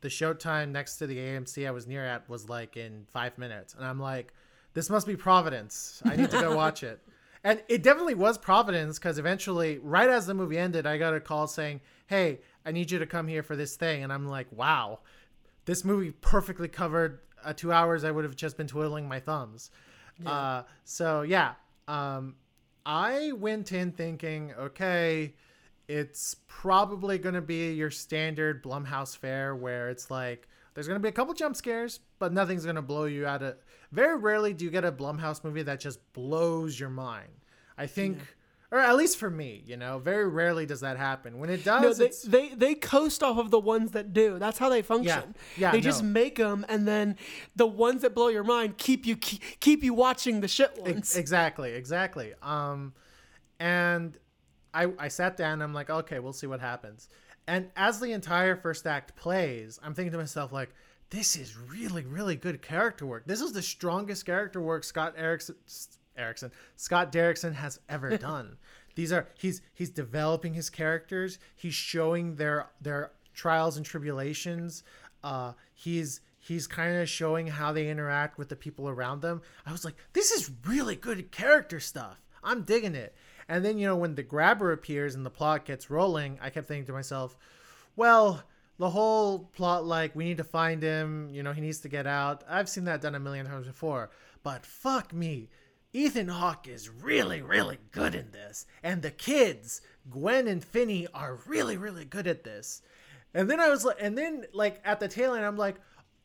[0.01, 3.73] the showtime next to the AMC I was near at was like in five minutes,
[3.73, 4.33] and I'm like,
[4.73, 6.01] this must be Providence.
[6.05, 7.01] I need to go watch it.
[7.43, 11.19] And it definitely was Providence because eventually, right as the movie ended, I got a
[11.19, 14.47] call saying, "Hey, I need you to come here for this thing," and I'm like,
[14.51, 14.99] "Wow."
[15.65, 19.71] this movie perfectly covered uh, two hours i would have just been twiddling my thumbs.
[20.25, 21.53] Uh, so yeah
[21.87, 22.35] um,
[22.85, 25.33] i went in thinking okay
[25.87, 31.03] it's probably going to be your standard blumhouse fare where it's like there's going to
[31.03, 33.57] be a couple jump scares but nothing's going to blow you out of
[33.91, 37.29] very rarely do you get a blumhouse movie that just blows your mind.
[37.77, 38.19] I think
[38.71, 41.99] or at least for me you know very rarely does that happen when it does
[41.99, 44.39] No, they, they they coast off of the ones that do.
[44.39, 45.35] That's how they function.
[45.57, 47.17] Yeah, yeah they just make them, and then
[47.55, 50.97] the ones that blow your mind keep you keep, keep you watching the shit ones.
[50.97, 52.33] Ex- exactly, exactly.
[52.41, 52.93] Um,
[53.59, 54.17] and
[54.73, 55.61] I I sat down.
[55.61, 57.09] I'm like, okay, we'll see what happens.
[57.47, 60.73] And as the entire first act plays, I'm thinking to myself like,
[61.11, 63.27] this is really, really good character work.
[63.27, 65.55] This is the strongest character work Scott Erickson,
[66.17, 68.57] Erickson, Scott Derrickson has ever done.
[68.95, 71.37] These are he's he's developing his characters.
[71.55, 74.83] He's showing their their trials and tribulations.
[75.23, 79.41] Uh, he's he's kind of showing how they interact with the people around them.
[79.65, 82.17] I was like, this is really good character stuff.
[82.43, 83.15] I'm digging it.
[83.49, 86.67] And then you know when the grabber appears and the plot gets rolling, I kept
[86.67, 87.37] thinking to myself,
[87.95, 88.43] well,
[88.77, 92.07] the whole plot like we need to find him, you know, he needs to get
[92.07, 92.43] out.
[92.47, 94.09] I've seen that done a million times before.
[94.43, 95.49] But fuck me.
[95.95, 98.65] Ethan Hawke is really, really good in this.
[98.83, 99.79] And the kids,
[100.09, 102.81] Gwen and Finney, are really, really good at this.
[103.33, 105.75] And then I was like, and then like at the tail end, I'm like,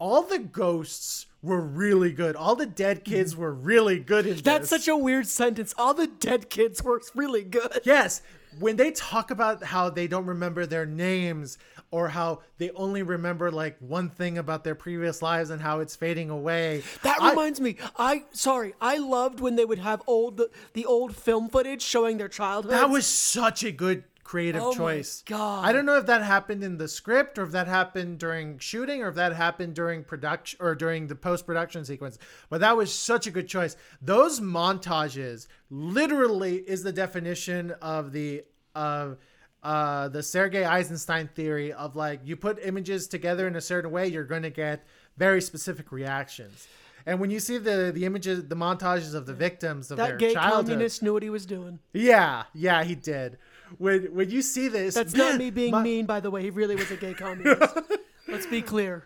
[0.01, 2.35] all the ghosts were really good.
[2.35, 4.43] All the dead kids were really good in this.
[4.43, 4.85] That's this.
[4.85, 5.73] such a weird sentence.
[5.79, 7.81] All the dead kids were really good.
[7.85, 8.23] Yes.
[8.59, 11.59] When they talk about how they don't remember their names
[11.91, 15.97] or how they only remember like one thing about their previous lives and how it's
[15.97, 16.82] fading away.
[17.03, 17.76] That I- reminds me.
[17.99, 18.74] I sorry.
[18.80, 22.72] I loved when they would have old the, the old film footage showing their childhood.
[22.72, 25.24] That was such a good creative Oh my choice.
[25.26, 25.64] God.
[25.64, 29.03] I don't know if that happened in the script or if that happened during shooting
[29.03, 32.16] or if that happened during production or during the post production sequence,
[32.49, 33.76] but that was such a good choice.
[34.01, 38.45] Those montages literally is the definition of the
[38.76, 39.14] of uh
[39.63, 44.25] the Sergei Eisenstein theory of like you put images together in a certain way, you're
[44.25, 44.87] going to get
[45.17, 46.67] very specific reactions.
[47.07, 50.17] And when you see the the images, the montages of the victims of that their
[50.17, 51.79] gay childhood, communist knew what he was doing.
[51.95, 53.39] yeah, yeah, he did.
[53.79, 56.43] When when you see this, That's not me being my- mean, by the way.
[56.43, 57.75] He really was a gay communist.
[58.29, 59.05] Let's be clear.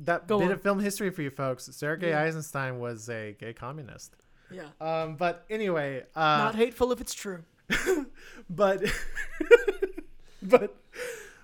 [0.00, 0.52] That Go bit on.
[0.52, 1.64] of film history for you folks.
[1.66, 2.22] Sergei Yeah.
[2.22, 4.16] Eisenstein was a gay communist.
[4.50, 4.64] Yeah.
[4.80, 7.44] Um, but anyway, uh, Not hateful if it's true.
[8.50, 8.82] But
[10.42, 10.76] but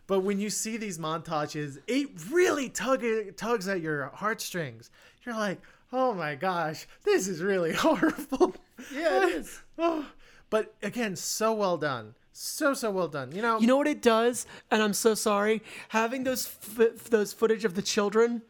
[0.06, 3.04] but when you see these montages, it really tug
[3.36, 4.90] tugs at your heartstrings.
[5.24, 5.60] You're like,
[5.92, 8.54] oh my gosh, this is really horrible.
[8.92, 9.60] Yeah, it is.
[9.78, 10.06] oh,
[10.50, 13.32] but again, so well done, so so well done.
[13.32, 15.62] You know, You know what it does, and I'm so sorry.
[15.90, 18.42] Having those f- those footage of the children,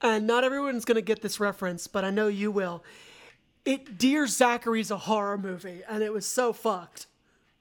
[0.00, 2.84] and not everyone's gonna get this reference, but I know you will.
[3.64, 7.06] It Dear Zachary's a horror movie, and it was so fucked.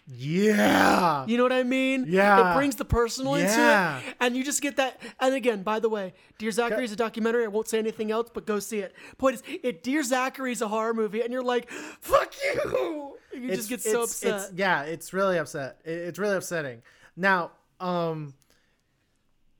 [0.08, 2.06] yeah, You know what I mean?
[2.08, 2.52] Yeah.
[2.52, 4.00] It brings the personal Yeah.
[4.00, 5.00] into it, and you just get that.
[5.20, 7.46] And again, by the way, Dear Zachary is a documentary.
[7.46, 8.96] I won't say anything else, but go see it.
[9.20, 13.48] Point is, it Dear Zachary is a horror movie, and you're like, "Fuck you!" You
[13.56, 14.42] just get so upset.
[14.50, 15.80] It's, yeah, it's really upset.
[15.86, 16.82] It- It's really upsetting.
[17.16, 18.34] Now, um,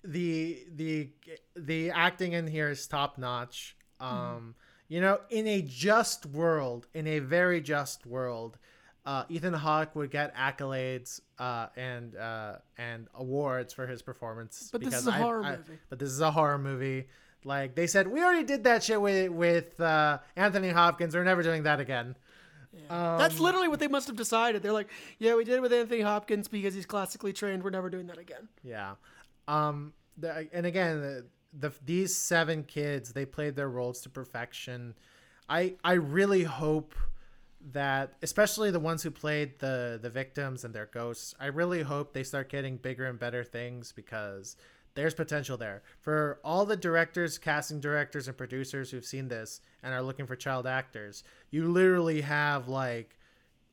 [0.04, 1.10] the the
[1.56, 3.78] the acting in here is top notch.
[4.00, 4.56] Um,
[4.92, 8.58] you know, in a just world, in a very just world,
[9.06, 14.68] uh, Ethan Hawke would get accolades uh, and uh, and awards for his performance.
[14.70, 15.80] But this is a horror movie.
[15.90, 17.08] But this is a horror movie.
[17.46, 21.16] Like they said, we already did that shit with with uh, Anthony Hopkins.
[21.16, 22.18] We're never doing that again.
[22.90, 24.62] That's literally what they must have decided.
[24.62, 24.90] They're like,
[25.20, 27.64] "Yeah, we did it with Anthony Hopkins because he's classically trained.
[27.64, 28.96] We're never doing that again." Yeah.
[29.48, 31.24] Um the, and again
[31.54, 34.96] the, the these seven kids they played their roles to perfection.
[35.50, 36.96] I I really hope
[37.74, 42.14] that especially the ones who played the the victims and their ghosts, I really hope
[42.14, 44.56] they start getting bigger and better things because
[44.94, 45.84] there's potential there.
[46.02, 50.36] For all the directors, casting directors and producers who've seen this and are looking for
[50.36, 53.18] child actors, you literally have like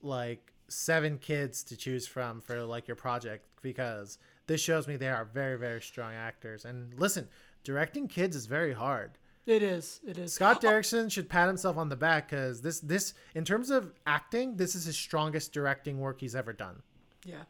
[0.02, 5.08] like seven kids to choose from for like your project because this shows me they
[5.08, 7.26] are very very strong actors and listen
[7.64, 9.12] directing kids is very hard
[9.46, 10.00] It is.
[10.06, 10.32] It is.
[10.34, 14.56] scott derrickson should pat himself on the back because this this in terms of acting
[14.56, 16.82] this is his strongest directing work he's ever done
[17.24, 17.42] Yeah.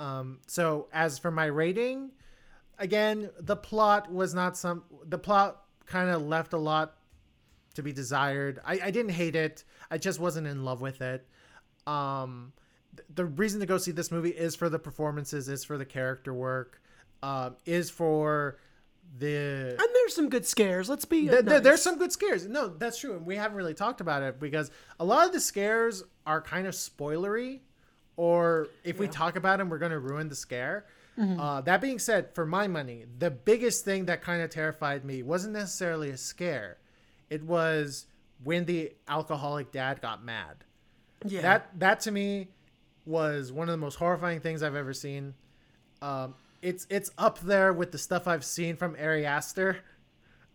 [0.00, 2.10] um so as for my rating
[2.78, 6.96] again the plot was not some the plot kind of left a lot
[7.74, 11.26] to be desired I, I didn't hate it i just wasn't in love with it
[11.86, 12.52] um
[12.96, 15.84] th- the reason to go see this movie is for the performances is for the
[15.84, 16.80] character work
[17.22, 18.58] um is for
[19.18, 20.88] the And there's some good scares.
[20.88, 21.22] Let's be.
[21.22, 21.62] nice.
[21.62, 22.46] there's some good scares.
[22.46, 25.40] No, that's true, and we haven't really talked about it because a lot of the
[25.40, 27.60] scares are kind of spoilery,
[28.16, 30.86] or if we talk about them, we're going to ruin the scare.
[31.18, 35.22] Uh, that being said, for my money, the biggest thing that kind of terrified me
[35.22, 36.78] wasn't necessarily a scare;
[37.28, 38.06] it was
[38.42, 40.64] when the alcoholic dad got mad.
[41.26, 41.42] Yeah.
[41.42, 42.48] That that to me
[43.04, 45.34] was one of the most horrifying things I've ever seen.
[46.00, 49.78] Um, it's it's up there with the stuff I've seen from Ari Aster.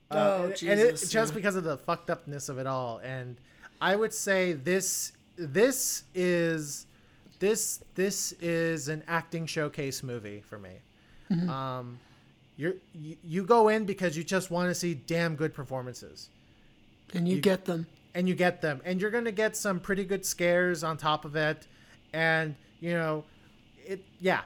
[0.10, 3.00] Oh, and, and it, Jesus, just because of the fucked upness of it all.
[3.00, 3.36] And
[3.82, 6.88] I would say this this is
[7.40, 10.72] this this is an acting showcase movie for me.
[11.30, 11.50] Mm-hmm.
[11.50, 12.00] Um,
[12.56, 16.30] you're you, you go in because you just want to see damn good performances
[17.14, 17.86] And you, get them.
[18.16, 21.24] and you get them and you're going to get some pretty good scares on top
[21.24, 21.68] of it
[22.14, 23.24] and you know
[23.86, 24.42] it yeah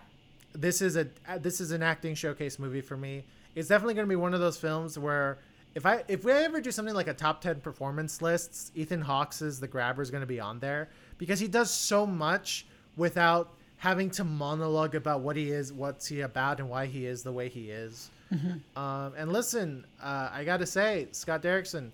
[0.54, 1.08] this is a
[1.40, 3.24] this is an acting showcase movie for me.
[3.56, 5.38] It's definitely going to be one of those films where
[5.74, 9.40] if i if we ever do something like a top 10 performance lists ethan hawke's
[9.40, 12.66] the grabber is going to be on there because he does so much
[12.98, 17.24] without having to monologue about what he is what's he about and why he is
[17.24, 18.10] the way he is.
[18.76, 21.92] Um, and listen uh, i gotta say scott derrickson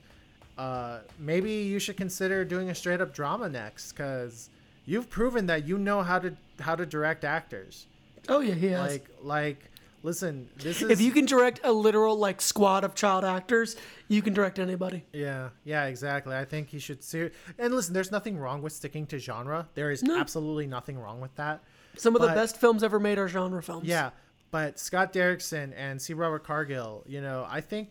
[0.58, 4.50] uh, maybe you should consider doing a straight up drama next because
[4.86, 7.86] you've proven that you know how to how to direct actors.
[8.30, 8.92] Oh yeah, he has.
[8.92, 9.64] Like like
[10.04, 13.76] listen, this is if you can direct a literal like squad of child actors,
[14.08, 15.04] you can direct anybody.
[15.14, 16.36] yeah yeah exactly.
[16.36, 17.30] I think he should see.
[17.58, 19.68] And listen, there's nothing wrong with sticking to genre.
[19.76, 21.62] There is absolutely nothing wrong with that.
[21.98, 23.88] Some of the best films ever made are genre films.
[23.88, 24.12] Yeah,
[24.52, 26.14] but Scott Derrickson and C.
[26.14, 27.90] Robert Cargill, you know, I think,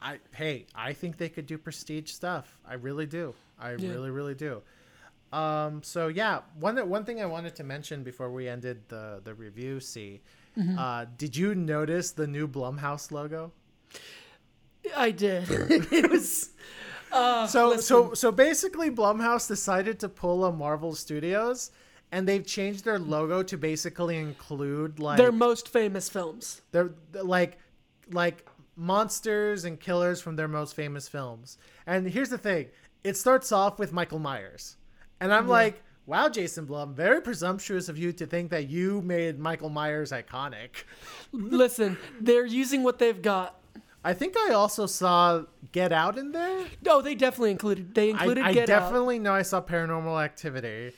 [0.00, 2.56] I hey, I think they could do prestige stuff.
[2.66, 3.34] I really do.
[3.58, 3.90] I Yeah.
[3.90, 4.62] really, really do.
[5.32, 9.34] Um, so yeah, one one thing I wanted to mention before we ended the the
[9.34, 10.20] review, C,
[10.58, 10.76] Mhm.
[10.78, 13.52] uh, did you notice the new Blumhouse logo?
[14.96, 15.44] I did.
[15.92, 16.50] it was.
[17.12, 17.82] Uh, so listen.
[17.82, 21.70] so so basically, Blumhouse decided to pull a Marvel Studios.
[22.12, 26.60] And they've changed their logo to basically include like their most famous films.
[26.72, 27.58] They're they're like
[28.10, 31.56] like monsters and killers from their most famous films.
[31.86, 32.66] And here's the thing.
[33.04, 34.74] It starts off with Michael Myers.
[35.20, 35.50] And I'm Yeah.
[35.52, 40.12] like, wow, Jason Blum, very presumptuous of you to think that you made Michael Myers
[40.12, 40.84] iconic.
[41.32, 43.56] Listen, they're using what they've got.
[44.02, 45.42] I think I also saw
[45.72, 46.64] Get Out in there.
[46.82, 47.94] No, they definitely included.
[47.94, 48.76] They included I Get Out.
[48.78, 50.94] I definitely know I saw Paranormal Activity.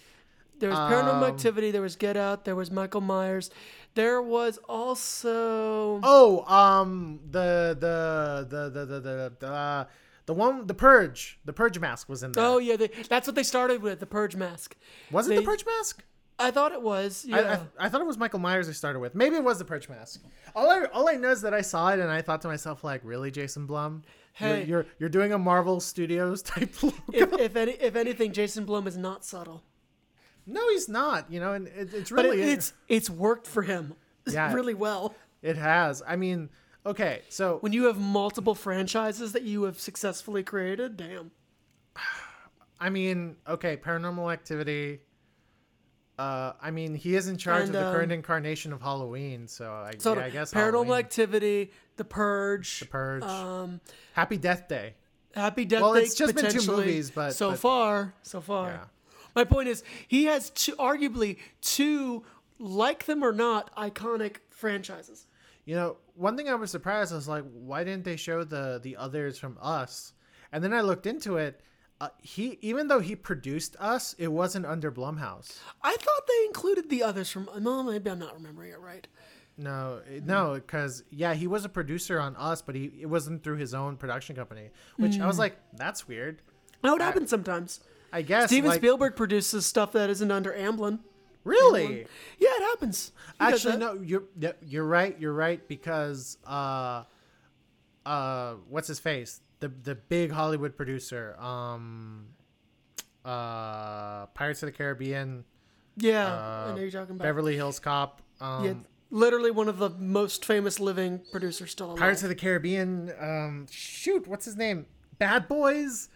[0.61, 1.73] There was Paranormal Um, Activity.
[1.73, 2.45] There was Get Out.
[2.45, 3.51] There was Michael Myers.
[3.95, 5.99] There was also.
[6.05, 9.85] Oh, um, the the the the the the the, uh,
[10.33, 12.45] the one the Purge, the Purge mask was in there.
[12.45, 14.77] Oh yeah, they, that's what they started with the Purge mask.
[15.11, 16.05] was it They- the Purge mask?
[16.39, 17.25] I thought it was.
[17.29, 17.37] Yeah.
[17.79, 19.15] I, I, I thought it was Michael Myers they started with.
[19.15, 20.23] Maybe it was the Purge mask.
[20.57, 22.83] All I all I know is that I saw it and I thought to myself
[22.83, 24.03] like, really, Jason Blum?
[24.41, 24.65] You're- Hey.
[24.65, 26.97] you're you're, doing a Marvel Studios type logo.
[27.13, 29.63] if, if any, if anything, Jason Blum is not subtle.
[30.47, 31.31] no, he's not.
[31.31, 33.95] You know, and it, it's really it, it's it's worked for him.
[34.27, 34.53] Yeah.
[34.59, 35.15] really well.
[35.43, 36.03] it has.
[36.09, 36.49] I mean,
[36.87, 41.31] okay, so When you have multiple franchises that you have successfully created, damn.
[42.81, 45.01] I mean, okay, Paranormal Activity.
[46.19, 49.49] Uh, I mean, he is in charge And, of the um, current incarnation of Halloween,
[49.49, 50.93] so I, So yeah, I guess Paranormal Halloween.
[50.99, 53.81] Activity, The Purge, The Purge, um,
[54.13, 54.95] Happy Death Day.
[55.35, 56.01] Happy Death Well, Day.
[56.01, 58.69] Well, it's just been two movies, but- so but- far, so far.
[58.69, 58.85] Yeah.
[59.35, 62.23] My point is, he has two, arguably two,
[62.59, 65.27] like them or not, iconic franchises.
[65.65, 68.81] You know, one thing I was surprised I was like, why didn't they show the
[68.83, 70.13] the others from Us?
[70.53, 71.61] And then I looked into it.
[72.01, 75.59] Uh, he even though he produced Us, it wasn't under Blumhouse.
[75.83, 77.49] I thought they included the others from.
[77.61, 79.07] Well, maybe I'm not remembering it right.
[79.59, 83.59] No, no, because yeah, he was a producer on Us, but he it wasn't through
[83.59, 84.71] his own production company.
[84.97, 85.41] Which I was Mm.
[85.41, 86.43] like, that's weird.
[86.83, 87.79] No, it happens sometimes.
[88.13, 90.99] I guess Steven like- Spielberg produces stuff that isn't under Amblin.
[91.45, 92.07] Really?
[92.39, 93.13] Yeah, it happens.
[93.41, 94.25] Does Actually, no, you're
[94.65, 95.19] you're right.
[95.19, 97.05] You're right because uh,
[98.07, 99.41] uh, what's his face?
[99.61, 102.27] The the big Hollywood producer, um,
[103.25, 105.45] uh, Pirates of the Caribbean.
[105.97, 107.25] Yeah, uh, I know you're talking about.
[107.25, 108.23] Beverly Hills Cop.
[108.41, 108.75] Um, yeah,
[109.11, 111.99] literally one of the most famous living producers still alive.
[111.99, 113.13] Pirates of the Caribbean.
[113.21, 114.87] Um, shoot, what's his name?
[115.19, 116.09] Bad Boys.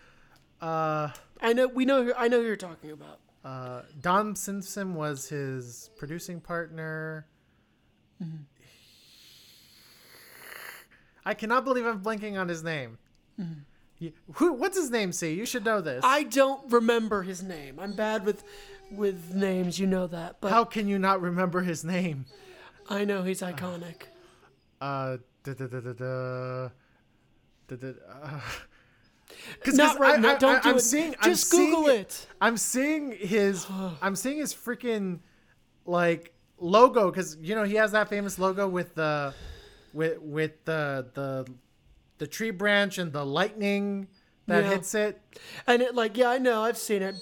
[0.61, 1.11] Uh,
[1.41, 1.69] I know.
[1.69, 2.13] We know.
[2.17, 3.21] I know who you're talking about.
[3.47, 7.27] Uh, Don Simpson was his producing partner.
[8.21, 8.43] Mm-hmm.
[11.25, 12.99] I cannot believe I'm blanking on his name.
[13.99, 14.53] You- who?
[14.53, 15.13] What's his name?
[15.13, 16.05] See, you should know this.
[16.05, 16.15] Mm-hmm.
[16.15, 17.79] I don't remember his name.
[17.79, 18.43] I'm bad with
[18.91, 19.79] with names.
[19.79, 20.41] You know that.
[20.41, 22.27] But How can you not remember his name?
[22.89, 24.03] I know he's iconic.
[24.81, 26.69] Uh, da, da, da, da, da,
[27.69, 27.89] da, da,
[28.23, 28.41] uh,
[29.63, 30.35] 'cause- Not 'cause right I- now.
[30.35, 30.81] I- Don't I- do I'm it.
[30.81, 32.27] Seeing, I'm Just Google seeing it.
[32.41, 33.67] I'm seeing his.
[34.03, 35.21] I'm seeing his freaking
[35.85, 39.35] like logo because you know he has that famous logo with the
[39.93, 41.47] with with the the
[42.19, 44.09] the tree branch and the lightning
[44.47, 44.71] that Yeah.
[44.71, 45.21] hits it.
[45.67, 46.63] And it like yeah, I know.
[46.63, 47.17] I've seen it.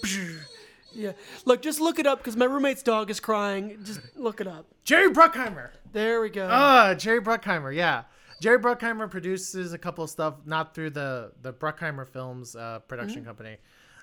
[0.93, 1.13] Yeah.
[1.45, 3.79] Look, just look it up because my roommate's dog is crying.
[3.83, 4.67] Just look it up.
[4.85, 5.71] Jerry Bruckheimer.
[5.93, 6.49] There we go.
[6.51, 7.75] Ah, Jerry Bruckheimer.
[7.75, 8.05] Yeah,
[8.45, 13.23] Jerry Bruckheimer produces a couple of stuff, not through the the Bruckheimer Films uh, production
[13.23, 13.27] Mhm.
[13.27, 13.57] company.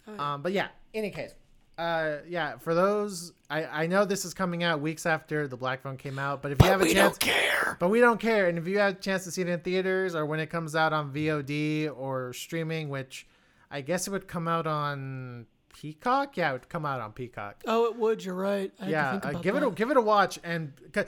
[0.08, 0.34] Oh, yeah.
[0.34, 1.36] Um, but yeah, any case,
[1.78, 5.84] uh, yeah, for those, I, I know this is coming out weeks after the Black
[5.84, 7.78] Phone came out, but if you have a we chance, don't care.
[7.80, 8.48] but we don't care.
[8.50, 10.76] And if you have a chance to see it in theaters or when it comes
[10.76, 13.28] out on VOD or streaming, which
[13.70, 16.36] I guess it would come out on Peacock.
[16.36, 17.62] Yeah, it would come out on Peacock.
[17.66, 18.26] Oh, it would.
[18.26, 18.72] You're right.
[18.80, 20.40] I had to yeah, think uh, about give it a, give it a watch.
[20.44, 21.06] And 'cause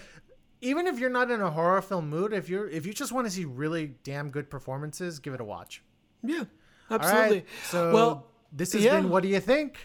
[0.63, 3.27] even if you're not in a horror film mood, if you're if you just want
[3.27, 5.83] to see really damn good performances, give it a watch.
[6.23, 6.45] Yeah,
[6.89, 7.45] right, absolutely.
[7.65, 8.95] so well, this has yeah.
[8.95, 9.09] been.
[9.09, 9.77] What do you think?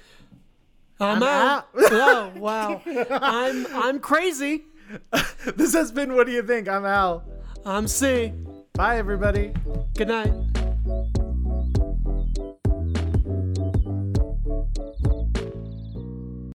[1.01, 1.69] I'm, I'm out.
[1.77, 1.93] out.
[1.93, 4.65] oh wow, I'm I'm crazy.
[5.57, 6.15] This has been.
[6.15, 6.69] What do you think?
[6.69, 7.23] I'm Al.
[7.65, 8.33] I'm C.
[8.73, 9.53] Bye, everybody.
[9.95, 10.33] Good night.